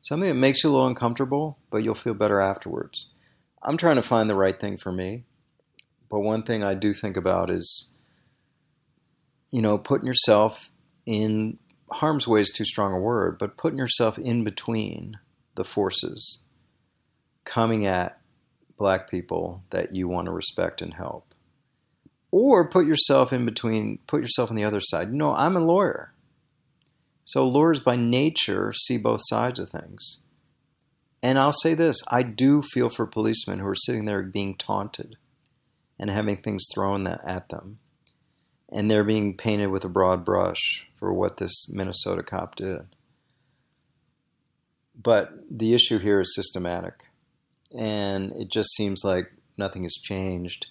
Something 0.00 0.30
that 0.30 0.40
makes 0.40 0.64
you 0.64 0.70
a 0.70 0.72
little 0.72 0.86
uncomfortable, 0.86 1.58
but 1.70 1.84
you'll 1.84 1.94
feel 1.94 2.14
better 2.14 2.40
afterwards. 2.40 3.08
I'm 3.62 3.76
trying 3.76 3.96
to 3.96 4.02
find 4.02 4.30
the 4.30 4.34
right 4.34 4.58
thing 4.58 4.78
for 4.78 4.92
me, 4.92 5.24
but 6.10 6.20
one 6.20 6.42
thing 6.42 6.64
I 6.64 6.72
do 6.74 6.94
think 6.94 7.18
about 7.18 7.50
is, 7.50 7.90
you 9.52 9.60
know, 9.60 9.76
putting 9.76 10.06
yourself 10.06 10.70
in 11.04 11.58
harm's 11.90 12.26
way 12.26 12.40
is 12.40 12.50
too 12.50 12.64
strong 12.64 12.94
a 12.94 12.98
word, 13.00 13.38
but 13.38 13.58
putting 13.58 13.78
yourself 13.78 14.18
in 14.18 14.42
between 14.42 15.18
the 15.54 15.64
forces 15.64 16.44
coming 17.44 17.84
at 17.86 18.18
black 18.76 19.10
people 19.10 19.62
that 19.70 19.94
you 19.94 20.08
want 20.08 20.26
to 20.26 20.32
respect 20.32 20.82
and 20.82 20.94
help. 20.94 21.34
Or 22.30 22.68
put 22.68 22.86
yourself 22.86 23.32
in 23.32 23.44
between, 23.44 23.98
put 24.06 24.22
yourself 24.22 24.50
on 24.50 24.56
the 24.56 24.64
other 24.64 24.80
side. 24.80 25.12
You 25.12 25.18
know, 25.18 25.34
I'm 25.34 25.56
a 25.56 25.60
lawyer. 25.60 26.12
So 27.24 27.44
lawyers 27.44 27.80
by 27.80 27.96
nature 27.96 28.72
see 28.72 28.98
both 28.98 29.20
sides 29.24 29.58
of 29.58 29.70
things. 29.70 30.18
And 31.22 31.38
I'll 31.38 31.54
say 31.54 31.74
this 31.74 32.02
I 32.08 32.22
do 32.22 32.60
feel 32.60 32.90
for 32.90 33.06
policemen 33.06 33.58
who 33.58 33.66
are 33.66 33.74
sitting 33.74 34.04
there 34.04 34.22
being 34.22 34.56
taunted 34.56 35.16
and 35.98 36.10
having 36.10 36.36
things 36.36 36.66
thrown 36.74 37.06
at 37.06 37.48
them. 37.48 37.78
And 38.70 38.90
they're 38.90 39.04
being 39.04 39.36
painted 39.36 39.68
with 39.68 39.84
a 39.84 39.88
broad 39.88 40.24
brush 40.24 40.86
for 40.96 41.12
what 41.12 41.36
this 41.36 41.70
Minnesota 41.70 42.22
cop 42.22 42.56
did. 42.56 42.86
But 45.00 45.32
the 45.50 45.74
issue 45.74 45.98
here 45.98 46.20
is 46.20 46.34
systematic. 46.34 47.03
And 47.78 48.32
it 48.32 48.50
just 48.50 48.70
seems 48.74 49.02
like 49.04 49.32
nothing 49.58 49.82
has 49.82 49.94
changed 49.94 50.66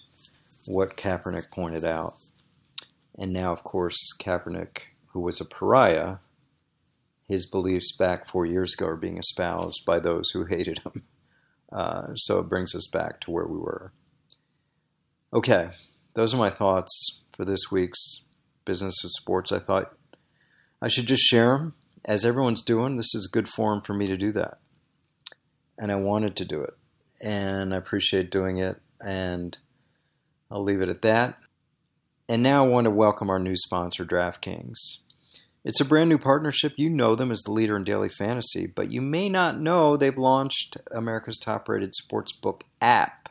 what 0.66 0.96
Kaepernick 0.96 1.50
pointed 1.50 1.84
out. 1.84 2.14
And 3.18 3.32
now, 3.32 3.52
of 3.52 3.62
course, 3.62 3.98
Kaepernick, 4.20 4.78
who 5.12 5.20
was 5.20 5.40
a 5.40 5.44
pariah, 5.44 6.16
his 7.28 7.48
beliefs 7.48 7.96
back 7.96 8.26
four 8.26 8.46
years 8.46 8.74
ago 8.74 8.86
are 8.86 8.96
being 8.96 9.18
espoused 9.18 9.84
by 9.86 9.98
those 9.98 10.30
who 10.30 10.44
hated 10.44 10.80
him. 10.80 11.02
Uh, 11.72 12.14
so 12.14 12.38
it 12.38 12.48
brings 12.48 12.72
us 12.72 12.86
back 12.92 13.20
to 13.20 13.32
where 13.32 13.48
we 13.48 13.58
were. 13.58 13.92
Okay, 15.32 15.70
those 16.14 16.32
are 16.32 16.36
my 16.36 16.50
thoughts 16.50 17.22
for 17.32 17.44
this 17.44 17.72
week's 17.72 18.22
Business 18.64 19.02
of 19.02 19.10
Sports. 19.10 19.50
I 19.50 19.58
thought 19.58 19.92
I 20.80 20.86
should 20.86 21.06
just 21.06 21.24
share 21.24 21.58
them. 21.58 21.74
As 22.04 22.24
everyone's 22.24 22.62
doing, 22.62 22.96
this 22.96 23.12
is 23.12 23.26
a 23.26 23.32
good 23.32 23.48
forum 23.48 23.80
for 23.80 23.92
me 23.92 24.06
to 24.06 24.16
do 24.16 24.30
that. 24.32 24.58
And 25.76 25.90
I 25.90 25.96
wanted 25.96 26.36
to 26.36 26.44
do 26.44 26.62
it. 26.62 26.74
And 27.24 27.74
I 27.74 27.78
appreciate 27.78 28.30
doing 28.30 28.58
it. 28.58 28.80
And 29.04 29.56
I'll 30.50 30.62
leave 30.62 30.82
it 30.82 30.88
at 30.88 31.02
that. 31.02 31.38
And 32.28 32.42
now 32.42 32.64
I 32.64 32.68
want 32.68 32.84
to 32.84 32.90
welcome 32.90 33.28
our 33.28 33.38
new 33.38 33.56
sponsor, 33.56 34.04
DraftKings. 34.04 34.98
It's 35.64 35.80
a 35.80 35.84
brand 35.84 36.10
new 36.10 36.18
partnership. 36.18 36.74
You 36.76 36.90
know 36.90 37.14
them 37.14 37.30
as 37.30 37.40
the 37.40 37.50
leader 37.52 37.76
in 37.76 37.84
daily 37.84 38.10
fantasy, 38.10 38.66
but 38.66 38.92
you 38.92 39.00
may 39.00 39.30
not 39.30 39.58
know 39.58 39.96
they've 39.96 40.16
launched 40.16 40.76
America's 40.92 41.38
top 41.38 41.68
rated 41.68 41.92
sportsbook 41.92 42.62
app. 42.82 43.30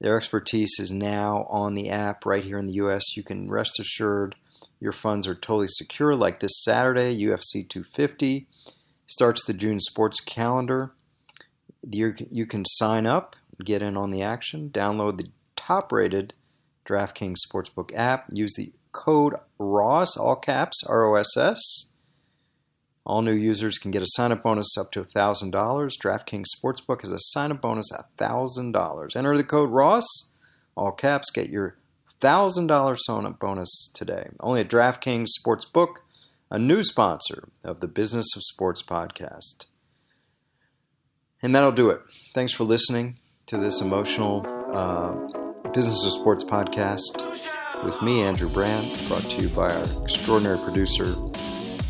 Their 0.00 0.18
expertise 0.18 0.78
is 0.78 0.90
now 0.90 1.46
on 1.48 1.74
the 1.74 1.88
app 1.88 2.26
right 2.26 2.44
here 2.44 2.58
in 2.58 2.66
the 2.66 2.74
US. 2.74 3.16
You 3.16 3.22
can 3.22 3.50
rest 3.50 3.80
assured 3.80 4.36
your 4.78 4.92
funds 4.92 5.26
are 5.26 5.34
totally 5.34 5.68
secure. 5.68 6.14
Like 6.14 6.40
this 6.40 6.62
Saturday, 6.62 7.18
UFC 7.18 7.66
250 7.66 8.46
starts 9.06 9.44
the 9.44 9.54
June 9.54 9.80
sports 9.80 10.20
calendar. 10.20 10.92
You 11.90 12.46
can 12.46 12.64
sign 12.64 13.06
up, 13.06 13.36
get 13.64 13.82
in 13.82 13.96
on 13.96 14.10
the 14.10 14.22
action, 14.22 14.70
download 14.70 15.18
the 15.18 15.28
top 15.56 15.92
rated 15.92 16.34
DraftKings 16.86 17.36
Sportsbook 17.48 17.90
app, 17.94 18.26
use 18.32 18.54
the 18.56 18.72
code 18.92 19.34
ROSS, 19.58 20.16
all 20.16 20.36
caps, 20.36 20.82
R 20.86 21.04
O 21.04 21.14
S 21.16 21.36
S. 21.36 21.90
All 23.06 23.20
new 23.20 23.32
users 23.32 23.76
can 23.76 23.90
get 23.90 24.02
a 24.02 24.06
sign 24.08 24.32
up 24.32 24.42
bonus 24.42 24.78
up 24.78 24.90
to 24.92 25.02
$1,000. 25.02 25.52
DraftKings 25.52 26.46
Sportsbook 26.56 27.02
has 27.02 27.10
a 27.10 27.18
sign 27.18 27.52
up 27.52 27.60
bonus 27.60 27.92
$1,000. 27.92 29.16
Enter 29.16 29.36
the 29.36 29.44
code 29.44 29.70
ROSS, 29.70 30.30
all 30.74 30.92
caps, 30.92 31.30
get 31.30 31.50
your 31.50 31.76
$1,000 32.22 32.96
sign 32.98 33.26
up 33.26 33.38
bonus 33.38 33.90
today. 33.92 34.30
Only 34.40 34.60
at 34.60 34.68
DraftKings 34.68 35.28
Sportsbook, 35.38 35.96
a 36.50 36.58
new 36.58 36.82
sponsor 36.82 37.48
of 37.62 37.80
the 37.80 37.88
Business 37.88 38.34
of 38.36 38.42
Sports 38.42 38.82
podcast. 38.82 39.66
And 41.44 41.54
that'll 41.54 41.72
do 41.72 41.90
it. 41.90 42.00
Thanks 42.32 42.54
for 42.54 42.64
listening 42.64 43.18
to 43.48 43.58
this 43.58 43.82
emotional 43.82 44.46
uh, 44.72 45.12
Business 45.72 46.02
of 46.06 46.12
Sports 46.12 46.42
podcast 46.42 47.84
with 47.84 48.00
me, 48.00 48.22
Andrew 48.22 48.48
Brandt, 48.48 49.06
brought 49.08 49.24
to 49.24 49.42
you 49.42 49.50
by 49.50 49.74
our 49.74 50.02
extraordinary 50.02 50.56
producer, 50.64 51.14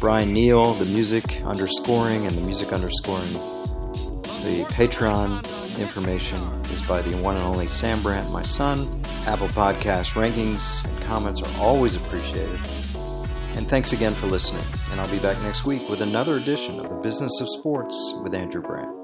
Brian 0.01 0.33
Neal, 0.33 0.75
the 0.75 0.87
music 0.87 1.41
underscoring 1.45 2.27
and 2.27 2.37
the 2.37 2.41
music 2.41 2.73
underscoring. 2.73 3.33
The 4.43 4.67
Patreon 4.71 5.45
information 5.81 6.39
is 6.73 6.83
by 6.89 7.03
the 7.03 7.17
one 7.19 7.37
and 7.37 7.45
only 7.45 7.69
Sam 7.69 8.03
Brandt, 8.03 8.33
my 8.33 8.43
son. 8.43 9.01
Apple 9.25 9.49
Podcast 9.49 10.15
rankings 10.15 10.85
and 10.89 11.01
comments 11.01 11.41
are 11.41 11.61
always 11.61 11.95
appreciated. 11.95 12.59
And 13.55 13.69
thanks 13.69 13.93
again 13.93 14.15
for 14.15 14.27
listening. 14.27 14.65
And 14.91 15.01
I'll 15.01 15.11
be 15.13 15.21
back 15.21 15.41
next 15.43 15.65
week 15.65 15.89
with 15.89 16.01
another 16.01 16.39
edition 16.39 16.81
of 16.81 16.91
the 16.91 16.97
Business 16.97 17.41
of 17.41 17.49
Sports 17.49 18.17
with 18.21 18.35
Andrew 18.35 18.61
Brandt. 18.61 19.04